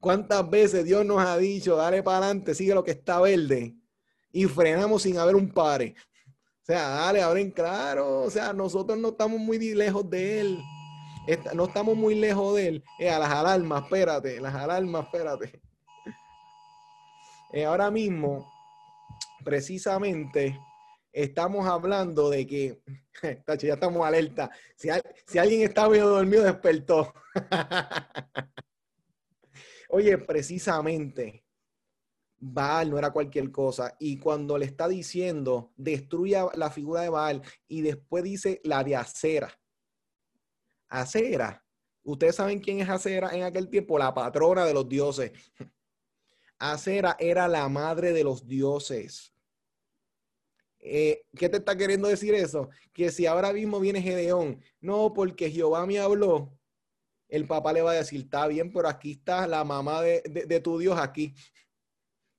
[0.00, 3.76] ¿Cuántas veces Dios nos ha dicho, dale para adelante, sigue lo que está verde?
[4.32, 5.94] Y frenamos sin haber un pare.
[6.62, 8.22] O sea, dale, abren claro.
[8.22, 10.62] O sea, nosotros no estamos muy lejos de Él.
[11.54, 12.84] No estamos muy lejos de Él.
[12.98, 15.60] Eh, a las alarmas, espérate, las alarmas, espérate.
[17.52, 18.52] Eh, ahora mismo,
[19.44, 20.58] precisamente,
[21.12, 22.80] estamos hablando de que,
[23.58, 24.50] ya estamos alerta.
[24.76, 24.88] Si,
[25.26, 27.12] si alguien está medio dormido, despertó.
[29.88, 31.44] Oye, precisamente,
[32.40, 33.94] Baal no era cualquier cosa.
[34.00, 38.96] Y cuando le está diciendo, destruya la figura de Baal, y después dice la de
[38.96, 39.52] Acera.
[40.88, 41.64] Acera.
[42.02, 45.32] Ustedes saben quién es Acera en aquel tiempo, la patrona de los dioses.
[46.58, 49.32] Acera era la madre de los dioses.
[50.78, 52.70] Eh, ¿Qué te está queriendo decir eso?
[52.92, 56.58] Que si ahora mismo viene Gedeón, no, porque Jehová me habló,
[57.28, 60.60] el papá le va a decir, está bien, pero aquí está la mamá de, de,
[60.60, 61.34] tu Dios aquí.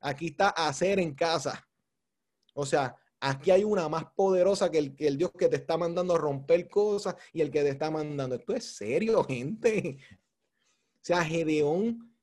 [0.01, 1.65] Aquí está hacer en casa.
[2.53, 5.77] O sea, aquí hay una más poderosa que el, que el Dios que te está
[5.77, 8.35] mandando a romper cosas y el que te está mandando.
[8.35, 9.99] Esto es serio, gente.
[10.11, 12.15] O sea, Gedeón,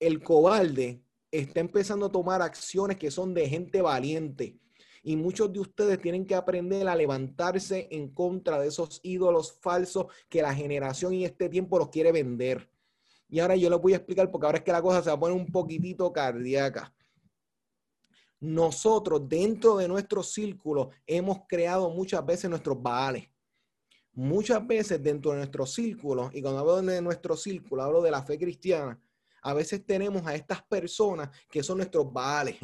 [0.00, 4.58] el cobarde, está empezando a tomar acciones que son de gente valiente.
[5.02, 10.06] Y muchos de ustedes tienen que aprender a levantarse en contra de esos ídolos falsos
[10.28, 12.70] que la generación y este tiempo los quiere vender.
[13.28, 15.16] Y ahora yo les voy a explicar porque ahora es que la cosa se va
[15.16, 16.94] a poner un poquitito cardíaca.
[18.42, 23.28] Nosotros dentro de nuestro círculo hemos creado muchas veces nuestros baales.
[24.14, 28.24] Muchas veces dentro de nuestro círculo, y cuando hablo de nuestro círculo, hablo de la
[28.24, 29.00] fe cristiana,
[29.42, 32.56] a veces tenemos a estas personas que son nuestros baales.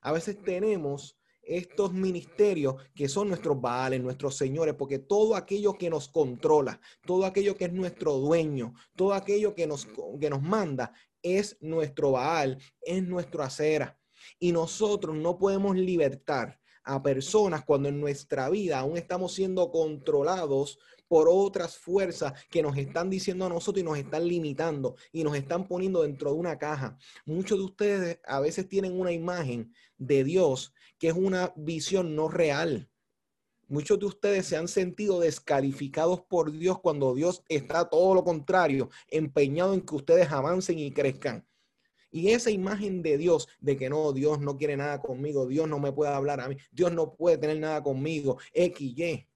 [0.00, 5.90] A veces tenemos estos ministerios que son nuestros baales, nuestros señores, porque todo aquello que
[5.90, 9.88] nos controla, todo aquello que es nuestro dueño, todo aquello que nos,
[10.20, 13.98] que nos manda es nuestro baal, es nuestro acera.
[14.38, 20.78] Y nosotros no podemos libertar a personas cuando en nuestra vida aún estamos siendo controlados
[21.08, 25.36] por otras fuerzas que nos están diciendo a nosotros y nos están limitando y nos
[25.36, 26.98] están poniendo dentro de una caja.
[27.24, 32.28] Muchos de ustedes a veces tienen una imagen de Dios que es una visión no
[32.28, 32.88] real.
[33.68, 38.90] Muchos de ustedes se han sentido descalificados por Dios cuando Dios está todo lo contrario,
[39.08, 41.44] empeñado en que ustedes avancen y crezcan.
[42.16, 45.78] Y esa imagen de Dios, de que no, Dios no quiere nada conmigo, Dios no
[45.78, 49.28] me puede hablar a mí, Dios no puede tener nada conmigo, X, Y,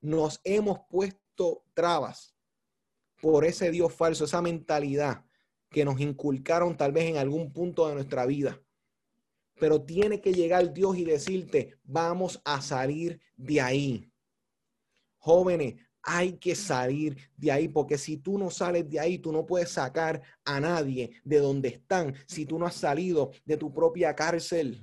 [0.00, 2.34] nos hemos puesto trabas
[3.20, 5.24] por ese Dios falso, esa mentalidad
[5.70, 8.60] que nos inculcaron tal vez en algún punto de nuestra vida.
[9.60, 14.12] pero tiene que llegar Dios y decirte, vamos a salir de ahí.
[15.18, 19.46] Jóvenes, hay que salir de ahí, porque si tú no sales de ahí, tú no
[19.46, 24.14] puedes sacar a nadie de donde están si tú no has salido de tu propia
[24.14, 24.82] cárcel.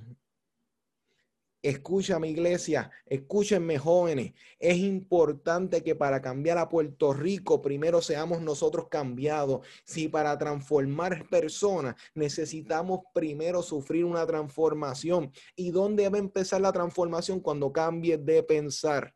[1.62, 8.40] Escucha mi iglesia, escúchenme jóvenes, es importante que para cambiar a Puerto Rico primero seamos
[8.40, 9.66] nosotros cambiados.
[9.84, 15.32] Si para transformar personas necesitamos primero sufrir una transformación.
[15.54, 17.40] ¿Y dónde va a empezar la transformación?
[17.40, 19.12] Cuando cambies de pensar.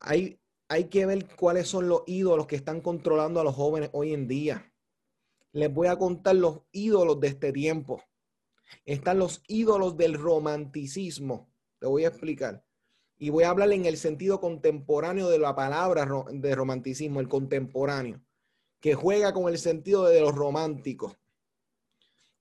[0.00, 4.12] Hay, hay que ver cuáles son los ídolos que están controlando a los jóvenes hoy
[4.12, 4.72] en día.
[5.52, 8.02] Les voy a contar los ídolos de este tiempo.
[8.84, 11.50] Están los ídolos del romanticismo.
[11.78, 12.64] Te voy a explicar.
[13.18, 18.20] Y voy a hablar en el sentido contemporáneo de la palabra de romanticismo, el contemporáneo,
[18.80, 21.16] que juega con el sentido de los románticos.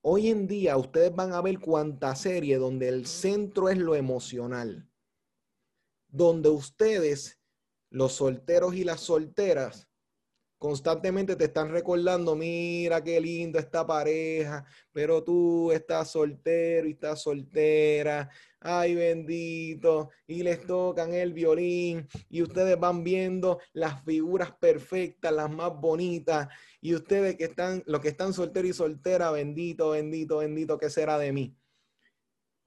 [0.02, 4.88] Hoy en día ustedes van a ver cuánta serie donde el centro es lo emocional,
[6.08, 7.40] donde ustedes,
[7.90, 9.88] los solteros y las solteras,
[10.58, 17.22] constantemente te están recordando, mira qué lindo esta pareja, pero tú estás soltero y estás
[17.22, 25.32] soltera, ay bendito, y les tocan el violín y ustedes van viendo las figuras perfectas,
[25.32, 26.48] las más bonitas,
[26.82, 31.20] y ustedes que están, los que están solteros y solteras, bendito, bendito, bendito, ¿qué será
[31.20, 31.56] de mí?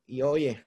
[0.07, 0.65] Y oye,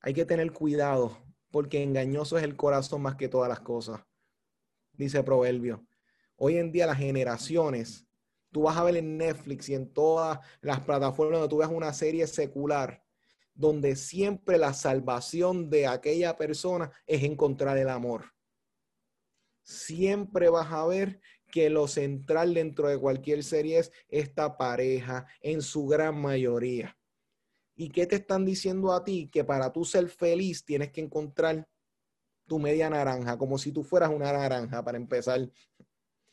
[0.00, 4.00] hay que tener cuidado porque engañoso es el corazón más que todas las cosas
[4.96, 5.86] dice Proverbio.
[6.36, 8.06] Hoy en día las generaciones,
[8.50, 11.92] tú vas a ver en Netflix y en todas las plataformas donde tú ves una
[11.92, 13.02] serie secular,
[13.54, 18.32] donde siempre la salvación de aquella persona es encontrar el amor.
[19.62, 25.62] Siempre vas a ver que lo central dentro de cualquier serie es esta pareja en
[25.62, 26.95] su gran mayoría.
[27.76, 29.28] ¿Y qué te están diciendo a ti?
[29.30, 31.68] Que para tú ser feliz tienes que encontrar
[32.46, 35.48] tu media naranja, como si tú fueras una naranja para empezar.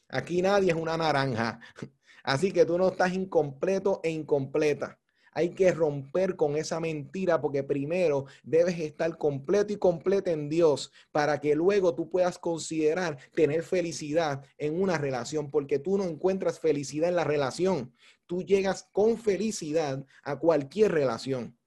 [0.08, 1.60] Aquí nadie es una naranja.
[2.24, 4.98] Así que tú no estás incompleto e incompleta.
[5.34, 10.92] Hay que romper con esa mentira porque primero debes estar completo y completa en Dios
[11.12, 16.60] para que luego tú puedas considerar tener felicidad en una relación porque tú no encuentras
[16.60, 17.94] felicidad en la relación.
[18.26, 21.58] Tú llegas con felicidad a cualquier relación.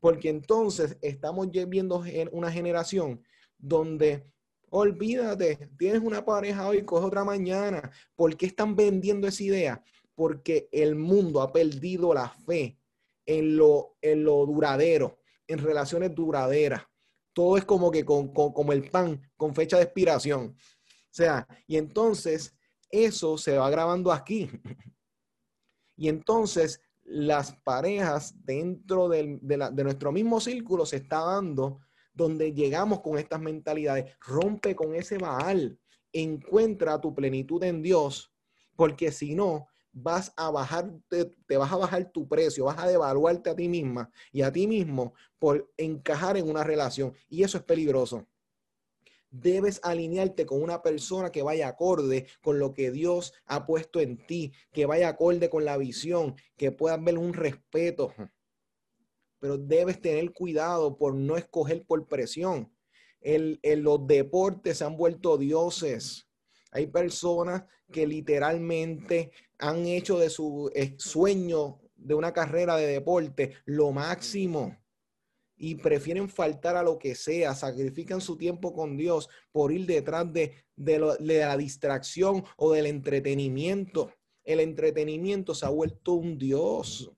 [0.00, 3.22] Porque entonces estamos viendo una generación
[3.58, 4.32] donde
[4.70, 7.90] olvídate, tienes una pareja hoy, coge otra mañana.
[8.14, 9.84] ¿Por qué están vendiendo esa idea?
[10.14, 12.78] Porque el mundo ha perdido la fe
[13.26, 16.82] en lo, en lo duradero, en relaciones duraderas.
[17.32, 20.56] Todo es como que con, como el pan, con fecha de expiración.
[20.56, 22.54] O sea, y entonces
[22.90, 24.50] eso se va grabando aquí.
[25.98, 29.40] Y entonces las parejas dentro de,
[29.74, 31.80] nuestro mismo círculo se está dando
[32.14, 34.16] donde llegamos con estas mentalidades.
[34.20, 35.78] Rompe con ese Baal.
[36.12, 38.32] Encuentra tu plenitud en Dios,
[38.76, 43.50] porque si no, vas a bajar, te, vas a bajar tu precio, vas a devaluarte
[43.50, 47.12] a ti misma y a ti mismo por encajar en una relación.
[47.28, 48.26] Y eso es peligroso.
[49.30, 54.26] Debes alinearte con una persona que vaya acorde con lo que Dios ha puesto en
[54.26, 58.14] ti, que vaya acorde con la visión, que puedas ver un respeto
[59.38, 62.72] pero debes tener cuidado por no escoger por presión.
[63.20, 66.28] En, los deportes se han vuelto dioses.
[66.70, 73.54] Hay personas que literalmente han hecho de su eh, sueño de una carrera de deporte
[73.64, 74.76] lo máximo
[75.58, 80.32] y prefieren faltar a lo que sea, sacrifican su tiempo con Dios por ir detrás
[80.32, 84.12] de, de la distracción o del entretenimiento.
[84.44, 87.12] El entretenimiento se ha vuelto un Dios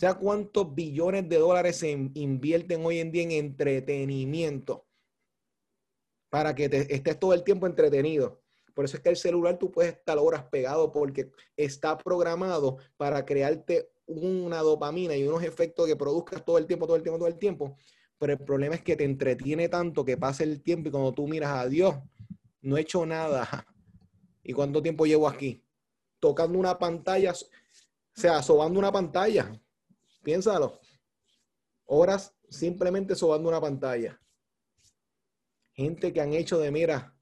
[0.00, 4.86] sea cuántos billones de dólares se invierten hoy en día en entretenimiento
[6.30, 8.40] para que te, estés todo el tiempo entretenido.
[8.72, 13.26] Por eso es que el celular tú puedes estar horas pegado porque está programado para
[13.26, 17.28] crearte una dopamina y unos efectos que produzcas todo el tiempo, todo el tiempo, todo
[17.28, 17.76] el tiempo.
[18.18, 21.28] Pero el problema es que te entretiene tanto que pasa el tiempo y cuando tú
[21.28, 21.94] miras a Dios,
[22.60, 23.48] no he hecho nada.
[24.42, 25.64] ¿Y cuánto tiempo llevo aquí?
[26.18, 29.52] Tocando una pantalla, o sea, sobando una pantalla.
[30.22, 30.78] Piénsalo.
[31.86, 34.20] Horas simplemente sobando una pantalla.
[35.72, 37.16] Gente que han hecho de, mira,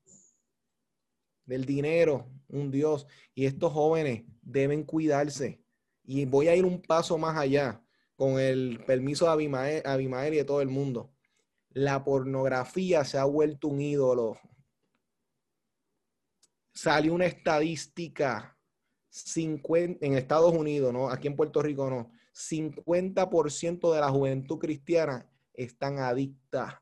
[1.45, 3.07] del dinero, un Dios.
[3.35, 5.63] Y estos jóvenes deben cuidarse.
[6.11, 7.85] Y voy a ir un paso más allá
[8.17, 11.13] con el permiso de Abimael, y de todo el mundo.
[11.69, 14.41] La pornografía se ha vuelto un ídolo.
[16.73, 18.59] Salió una estadística
[19.11, 21.11] 50, en Estados Unidos, ¿no?
[21.11, 22.11] Aquí en Puerto Rico no.
[22.33, 26.77] 50% de la juventud cristiana están adictas.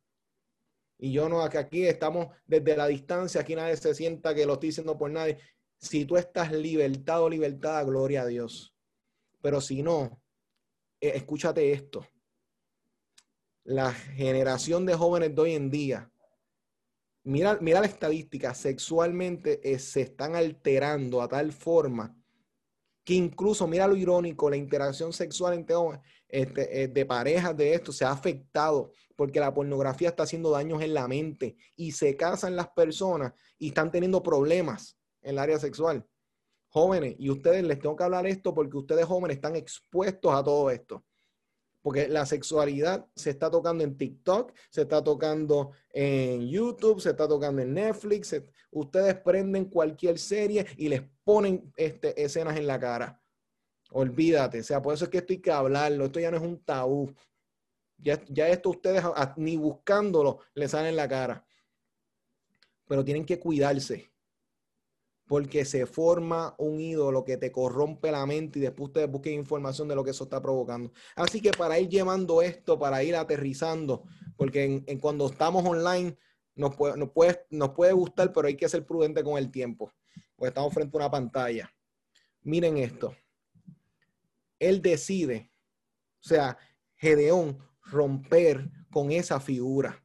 [0.98, 4.52] Y yo no, que aquí estamos desde la distancia, aquí nadie se sienta que lo
[4.52, 5.38] estoy diciendo por nadie.
[5.80, 8.75] Si tú estás libertado, libertada, gloria a Dios.
[9.46, 10.20] Pero si no,
[11.00, 12.04] eh, escúchate esto.
[13.62, 16.10] La generación de jóvenes de hoy en día,
[17.22, 22.12] mira, mira la estadística, sexualmente eh, se están alterando a tal forma
[23.04, 25.76] que incluso, mira lo irónico, la interacción sexual entre
[26.26, 30.82] este, eh, de parejas de esto se ha afectado porque la pornografía está haciendo daños
[30.82, 35.60] en la mente y se casan las personas y están teniendo problemas en el área
[35.60, 36.04] sexual.
[36.76, 40.70] Jóvenes, y ustedes les tengo que hablar esto porque ustedes jóvenes están expuestos a todo
[40.70, 41.02] esto
[41.80, 47.26] porque la sexualidad se está tocando en TikTok, se está tocando en YouTube, se está
[47.26, 48.34] tocando en Netflix.
[48.72, 53.22] ustedes prenden cualquier serie y les ponen este, escenas en la cara.
[53.92, 56.42] Olvídate, o sea, por eso es que esto hay que hablarlo, esto ya no es
[56.42, 57.14] un tabú.
[57.96, 59.02] Ya, ya esto ustedes
[59.36, 61.46] ni buscándolo les sale en la cara.
[62.86, 64.10] Pero tienen que cuidarse
[65.26, 69.88] porque se forma un ídolo que te corrompe la mente y después ustedes busquen información
[69.88, 70.92] de lo que eso está provocando.
[71.16, 74.04] Así que para ir llevando esto, para ir aterrizando,
[74.36, 76.16] porque en, cuando estamos online
[76.54, 79.92] nos puede, nos, puede, nos puede gustar, pero hay que ser prudente con el tiempo,
[80.36, 81.72] porque estamos frente a una pantalla.
[82.42, 83.14] Miren esto.
[84.58, 85.50] Él decide,
[86.20, 86.56] o sea,
[86.94, 90.02] Gedeón, romper con esa figura.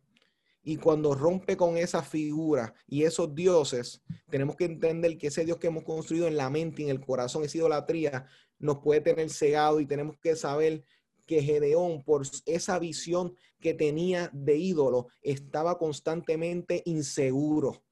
[0.63, 5.57] Y cuando rompe con esa figura y esos dioses, tenemos que entender que ese Dios
[5.57, 8.27] que hemos construido en la mente y en el corazón, esa idolatría,
[8.59, 10.83] nos puede tener cegado y tenemos que saber
[11.25, 17.83] que Gedeón, por esa visión que tenía de ídolo, estaba constantemente inseguro.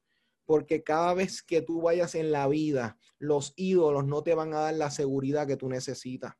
[0.44, 4.60] Porque cada vez que tú vayas en la vida, los ídolos no te van a
[4.60, 6.34] dar la seguridad que tú necesitas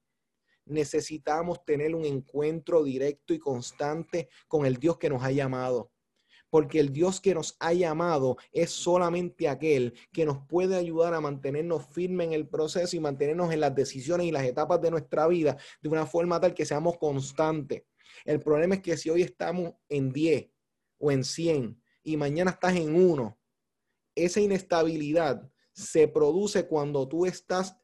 [0.67, 5.91] necesitamos tener un encuentro directo y constante con el Dios que nos ha llamado
[6.51, 11.21] porque el Dios que nos ha llamado es solamente aquel que nos puede ayudar a
[11.21, 15.27] mantenernos firmes en el proceso y mantenernos en las decisiones y las etapas de nuestra
[15.29, 17.85] vida de una forma tal que seamos constantes.
[18.25, 20.51] El problema es que si hoy estamos en 10
[20.99, 23.39] o en 100 y mañana estás en 1,
[24.15, 27.77] esa inestabilidad se produce cuando tú estás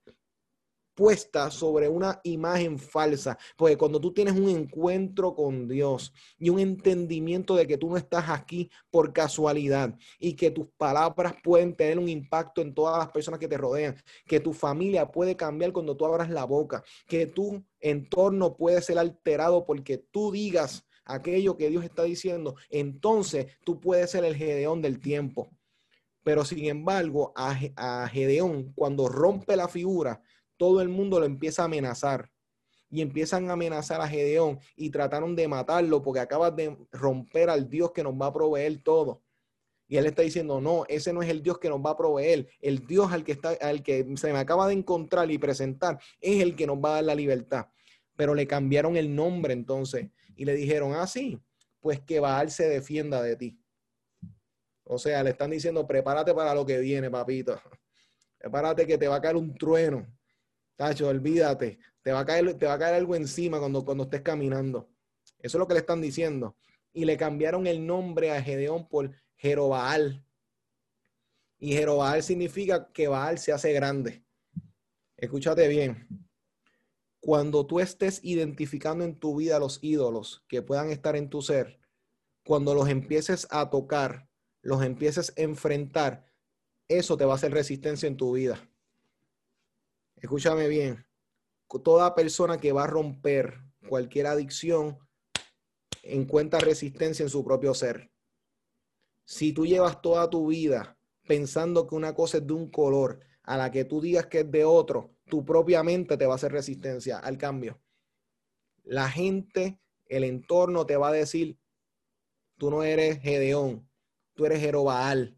[0.97, 3.39] puesta sobre una imagen falsa.
[3.57, 7.97] Porque cuando tú tienes un encuentro con Dios y un entendimiento de que tú no
[7.97, 13.11] estás aquí por casualidad y que tus palabras pueden tener un impacto en todas las
[13.11, 13.95] personas que te rodean,
[14.27, 18.99] que tu familia puede cambiar cuando tú abras la boca, que tu entorno puede ser
[18.99, 24.83] alterado porque tú digas aquello que Dios está diciendo, entonces tú puedes ser el Gedeón
[24.83, 25.51] del tiempo.
[26.23, 30.21] Pero sin embargo, a, a Gedeón, cuando rompe la figura,
[30.57, 32.31] todo el mundo lo empieza a amenazar.
[32.89, 37.69] Y empiezan a amenazar a Gedeón y trataron de matarlo porque acabas de romper al
[37.69, 39.23] Dios que nos va a proveer todo.
[39.89, 42.49] Y él está diciendo, no, ese no es el Dios que nos va a proveer.
[42.61, 46.43] El Dios al que, está, al que se me acaba de encontrar y presentar es
[46.43, 47.67] el que nos va a dar la libertad.
[48.17, 51.39] Pero le cambiaron el nombre entonces y le dijeron, ah, sí,
[51.81, 53.61] pues que Baal se defienda de ti.
[54.85, 57.61] O sea, le están diciendo, prepárate para lo que viene, papito.
[58.39, 60.07] Prepárate que te va a caer un trueno.
[60.77, 64.21] Tacho, olvídate, te va a caer, te va a caer algo encima cuando, cuando estés
[64.21, 64.91] caminando.
[65.39, 66.57] Eso es lo que le están diciendo.
[66.93, 70.25] Y le cambiaron el nombre a Gedeón por Jerobaal.
[71.59, 74.23] Y Jerobaal significa que Baal se hace grande.
[75.17, 76.07] Escúchate bien.
[77.21, 81.81] Cuando tú estés identificando en tu vida los ídolos que puedan estar en tu ser,
[82.45, 84.29] cuando los empieces a tocar,
[84.61, 86.27] los empieces a enfrentar,
[86.87, 88.69] eso te va a hacer resistencia en tu vida
[90.17, 91.07] escúchame bien,
[91.83, 94.99] toda persona que va a romper cualquier adicción
[96.03, 98.11] encuentra resistencia en su propio ser.
[99.25, 100.97] Si tú llevas toda tu vida
[101.27, 104.51] pensando que una cosa es de un color, a la que tú digas que es
[104.51, 107.81] de otro, tu propia mente te va a hacer resistencia al cambio.
[108.83, 111.59] La gente, el entorno te va a decir,
[112.57, 113.89] tú no eres Gedeón,
[114.35, 115.37] tú eres Jerobaal.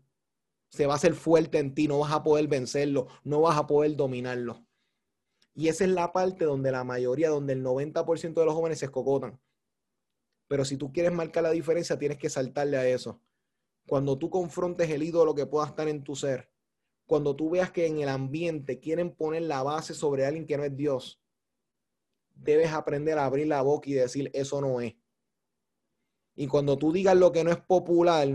[0.70, 3.66] Se va a hacer fuerte en ti, no vas a poder vencerlo, no vas a
[3.66, 4.67] poder dominarlo.
[5.58, 8.84] Y esa es la parte donde la mayoría, donde el 90% de los jóvenes se
[8.84, 9.40] escocotan.
[10.46, 13.20] Pero si tú quieres marcar la diferencia, tienes que saltarle a eso.
[13.88, 16.48] Cuando tú confrontes el ídolo que pueda estar en tu ser,
[17.06, 20.62] cuando tú veas que en el ambiente quieren poner la base sobre alguien que no
[20.62, 21.20] es Dios,
[22.36, 24.94] debes aprender a abrir la boca y decir, eso no es.
[26.36, 28.28] Y cuando tú digas lo que no es popular,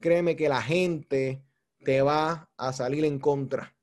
[0.00, 1.44] créeme que la gente
[1.84, 3.76] te va a salir en contra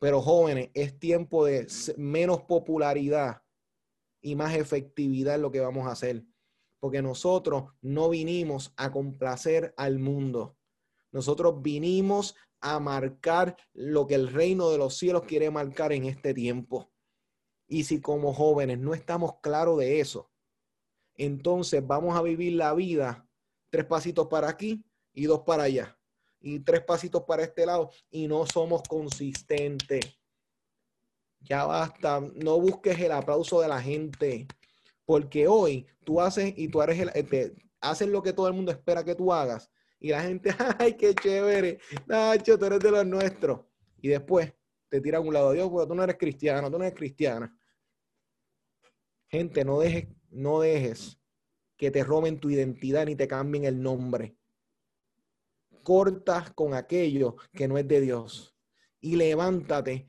[0.00, 3.42] Pero jóvenes, es tiempo de menos popularidad
[4.22, 6.24] y más efectividad en lo que vamos a hacer.
[6.80, 10.56] Porque nosotros no vinimos a complacer al mundo.
[11.12, 16.32] Nosotros vinimos a marcar lo que el reino de los cielos quiere marcar en este
[16.32, 16.90] tiempo.
[17.66, 20.30] Y si como jóvenes no estamos claros de eso,
[21.14, 23.28] entonces vamos a vivir la vida
[23.68, 24.82] tres pasitos para aquí
[25.12, 25.99] y dos para allá.
[26.40, 30.18] Y tres pasitos para este lado y no somos consistentes.
[31.40, 34.46] Ya basta, no busques el aplauso de la gente,
[35.04, 38.72] porque hoy tú haces y tú eres el, este, haces lo que todo el mundo
[38.72, 39.70] espera que tú hagas
[40.00, 43.60] y la gente, ay, qué chévere, Nacho, tú eres de los nuestros.
[44.00, 44.52] Y después
[44.88, 47.54] te tiran a un lado, Dios, porque tú no eres cristiano, tú no eres cristiana.
[49.28, 51.20] Gente, no dejes, no dejes
[51.76, 54.36] que te roben tu identidad ni te cambien el nombre.
[55.82, 58.54] Cortas con aquello que no es de Dios
[59.00, 60.06] y levántate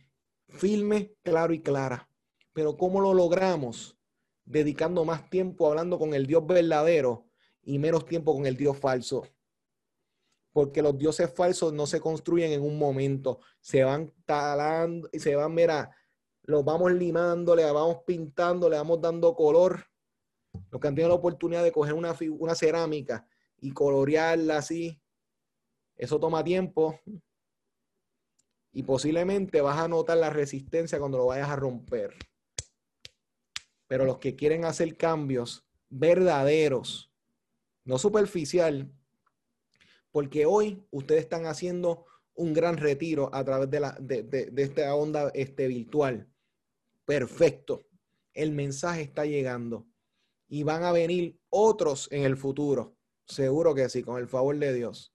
[0.49, 2.09] firme, claro y clara.
[2.53, 3.97] Pero ¿cómo lo logramos?
[4.43, 7.27] Dedicando más tiempo hablando con el Dios verdadero
[7.63, 9.23] y menos tiempo con el Dios falso.
[10.51, 15.35] Porque los dioses falsos no se construyen en un momento, se van talando y se
[15.35, 15.95] van, mira,
[16.43, 19.85] los vamos limando, le vamos pintando, le vamos dando color.
[20.69, 23.25] Los que han tenido la oportunidad de coger una, una cerámica
[23.61, 25.00] y colorearla así,
[26.01, 26.99] eso toma tiempo
[28.73, 32.15] y posiblemente vas a notar la resistencia cuando lo vayas a romper.
[33.85, 37.13] Pero los que quieren hacer cambios verdaderos,
[37.83, 38.91] no superficial,
[40.09, 45.29] porque hoy ustedes están haciendo un gran retiro a través de, la, de, esta onda
[45.35, 46.27] este, virtual.
[47.05, 47.85] Perfecto.
[48.33, 49.85] El mensaje está llegando
[50.47, 52.97] y van a venir otros en el futuro.
[53.27, 55.10] Seguro que sí, con el favor de Dios.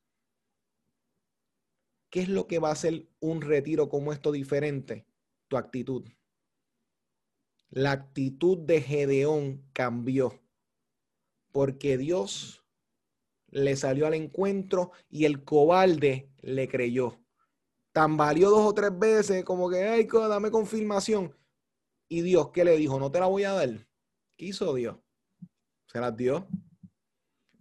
[2.16, 5.04] ¿Qué es lo que va a hacer un retiro como esto diferente?
[5.48, 6.08] Tu actitud.
[7.68, 10.40] La actitud de Gedeón cambió
[11.52, 12.64] porque Dios
[13.48, 17.20] le salió al encuentro y el cobarde le creyó.
[17.92, 21.36] Tambaleó dos o tres veces, como que, ay, dame confirmación.
[22.08, 22.98] Y Dios, ¿qué le dijo?
[22.98, 23.86] No te la voy a dar.
[24.38, 24.96] ¿Qué hizo Dios?
[25.84, 26.48] Se las dio.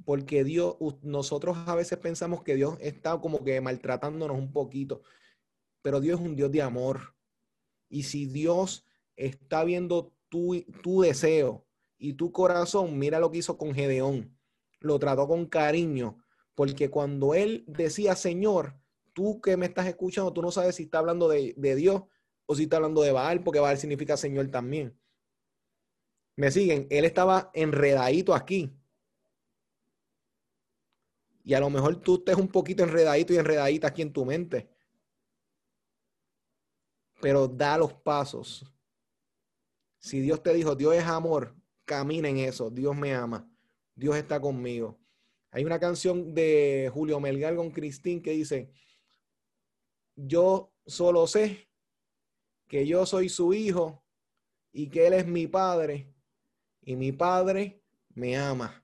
[0.05, 5.01] Porque Dios, nosotros a veces pensamos que Dios está como que maltratándonos un poquito,
[5.81, 7.15] pero Dios es un Dios de amor.
[7.89, 8.85] Y si Dios
[9.15, 11.65] está viendo tu, tu deseo
[11.97, 14.35] y tu corazón, mira lo que hizo con Gedeón
[14.85, 16.17] lo trató con cariño,
[16.53, 18.77] porque cuando él decía, Señor,
[19.13, 22.03] tú que me estás escuchando, tú no sabes si está hablando de, Dios
[22.45, 24.97] o si está hablando de Baal, porque Baal significa Señor también.
[26.37, 28.77] Me siguen, él estaba enredadito aquí.
[31.45, 34.67] Y a lo mejor tú estés un poquito enredadito y enredadita aquí en tu mente.
[37.21, 38.65] Pero da los pasos.
[39.99, 42.71] Si Dios te dijo, Dios es amor, camina en eso.
[42.71, 43.47] Dios me ama.
[43.93, 44.99] Dios está conmigo.
[45.51, 48.71] Hay una canción de Julio Melgar con Cristín que dice,
[50.15, 51.69] yo solo sé
[52.67, 54.03] que yo soy su hijo
[54.71, 56.11] y que él es mi padre
[56.81, 58.83] y mi padre me ama.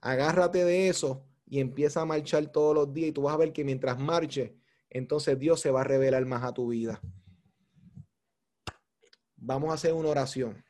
[0.00, 3.52] Agárrate de eso y empieza a marchar todos los días y tú vas a ver
[3.52, 4.56] que mientras marche,
[4.90, 7.00] entonces Dios se va a revelar más a tu vida.
[9.36, 10.64] Vamos a hacer una oración.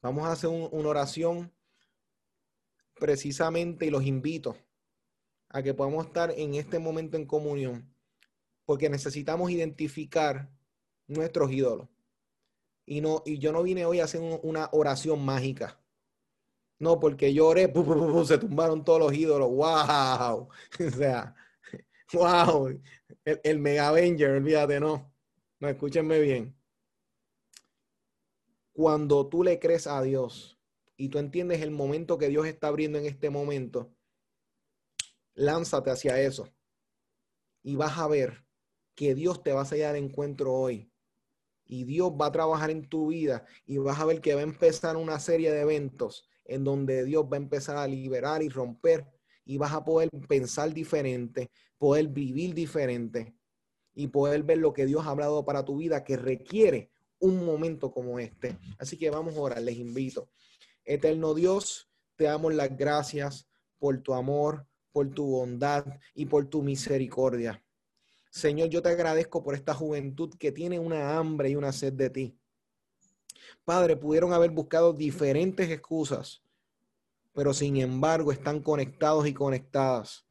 [0.00, 1.52] Vamos a hacer una oración
[2.94, 4.56] precisamente y los invito
[5.48, 7.94] a que podamos estar en este momento en comunión,
[8.64, 10.50] porque necesitamos identificar
[11.06, 11.88] nuestros ídolos.
[12.86, 15.81] Y, no, y yo no vine hoy a hacer una oración mágica.
[16.82, 17.72] No, porque lloré,
[18.26, 19.48] se tumbaron todos los ídolos.
[19.50, 20.48] ¡Wow!
[20.80, 21.32] O sea,
[22.12, 22.76] ¡wow!
[23.24, 25.14] El, el Mega Avenger, olvídate, no.
[25.60, 26.56] No, escúchenme bien.
[28.72, 30.58] Cuando tú le crees a Dios,
[30.96, 33.94] y tú entiendes el momento que Dios está abriendo en este momento,
[35.34, 36.52] lánzate hacia eso
[37.62, 38.44] y vas a ver
[38.96, 40.90] que Dios te va a sellar al encuentro hoy.
[41.64, 44.42] Y Dios va a trabajar en tu vida y vas a ver que va a
[44.42, 49.06] empezar una serie de eventos en donde Dios va a empezar a liberar y romper
[49.44, 53.34] y vas a poder pensar diferente, poder vivir diferente
[53.94, 57.92] y poder ver lo que Dios ha hablado para tu vida que requiere un momento
[57.92, 58.58] como este.
[58.78, 60.28] Así que vamos a orar, les invito.
[60.84, 65.84] Eterno Dios, te damos las gracias por tu amor, por tu bondad
[66.14, 67.62] y por tu misericordia.
[68.30, 72.10] Señor, yo te agradezco por esta juventud que tiene una hambre y una sed de
[72.10, 72.38] ti.
[73.64, 76.42] Padre, pudieron haber buscado diferentes excusas,
[77.32, 80.26] pero sin embargo están conectados y conectadas.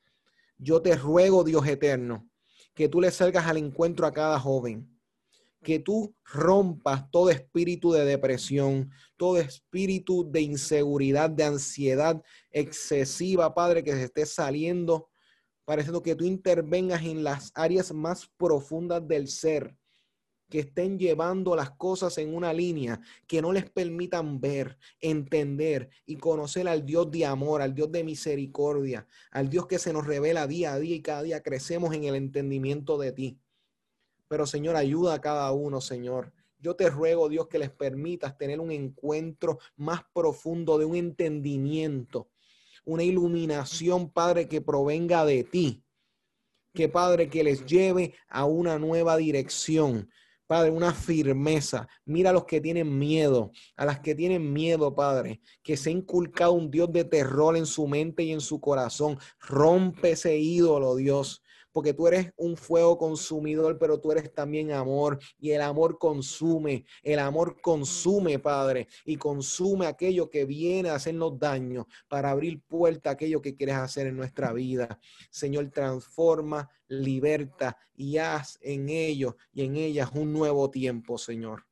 [0.57, 2.29] Yo te ruego, Dios eterno,
[2.73, 4.87] que tú le salgas al encuentro a cada joven,
[5.63, 13.83] que tú rompas todo espíritu de depresión, todo espíritu de inseguridad, de ansiedad excesiva, Padre,
[13.83, 15.09] que se esté saliendo,
[15.65, 19.75] pareciendo que tú intervengas en las áreas más profundas del ser
[20.51, 26.17] que estén llevando las cosas en una línea que no les permitan ver, entender y
[26.17, 30.47] conocer al Dios de amor, al Dios de misericordia, al Dios que se nos revela
[30.47, 33.39] día a día y cada día crecemos en el entendimiento de ti.
[34.27, 36.33] Pero Señor, ayuda a cada uno, Señor.
[36.59, 42.29] Yo te ruego, Dios, que les permitas tener un encuentro más profundo de un entendimiento,
[42.83, 45.83] una iluminación, Padre, que provenga de ti.
[46.73, 50.09] Que Padre, que les lleve a una nueva dirección,
[50.51, 51.87] Padre, una firmeza.
[52.03, 55.93] Mira a los que tienen miedo, a las que tienen miedo, Padre, que se ha
[55.93, 59.17] inculcado un Dios de terror en su mente y en su corazón.
[59.39, 61.41] Rompe ese ídolo, Dios
[61.71, 66.85] porque tú eres un fuego consumidor, pero tú eres también amor y el amor consume,
[67.03, 73.09] el amor consume, Padre, y consume aquello que viene a hacernos daño para abrir puerta
[73.09, 74.99] a aquello que quieres hacer en nuestra vida.
[75.29, 81.65] Señor, transforma, liberta y haz en ellos y en ellas un nuevo tiempo, Señor.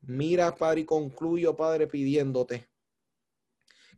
[0.00, 2.68] Mira, Padre, y concluyo, Padre, pidiéndote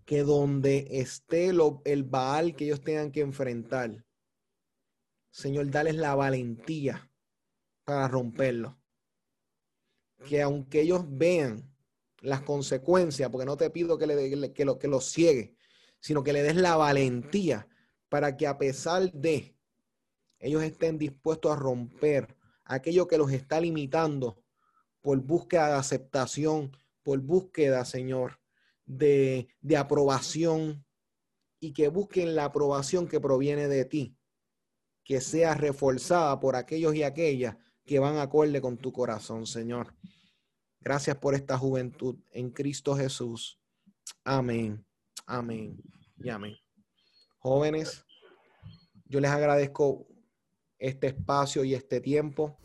[0.04, 1.50] que donde esté
[1.84, 4.06] el Baal que ellos tengan que enfrentar,
[5.38, 7.08] Señor, dales la valentía
[7.84, 8.76] para romperlo.
[10.28, 11.72] Que aunque ellos vean
[12.22, 15.54] las consecuencias, porque no te pido que, le, que, lo, que los ciegue,
[16.00, 17.68] sino que le des la valentía
[18.08, 19.56] para que a pesar de
[20.40, 24.42] ellos estén dispuestos a romper aquello que los está limitando
[25.00, 28.40] por búsqueda de aceptación, por búsqueda, Señor,
[28.86, 30.84] de, de aprobación
[31.60, 34.17] y que busquen la aprobación que proviene de ti
[35.08, 37.56] que sea reforzada por aquellos y aquellas
[37.86, 39.94] que van acorde con tu corazón, Señor.
[40.80, 43.58] Gracias por esta juventud en Cristo Jesús.
[44.22, 44.84] Amén,
[45.26, 45.82] amén
[46.18, 46.54] y amén.
[47.38, 48.04] Jóvenes,
[49.06, 50.06] yo les agradezco
[50.78, 52.58] este espacio y este tiempo.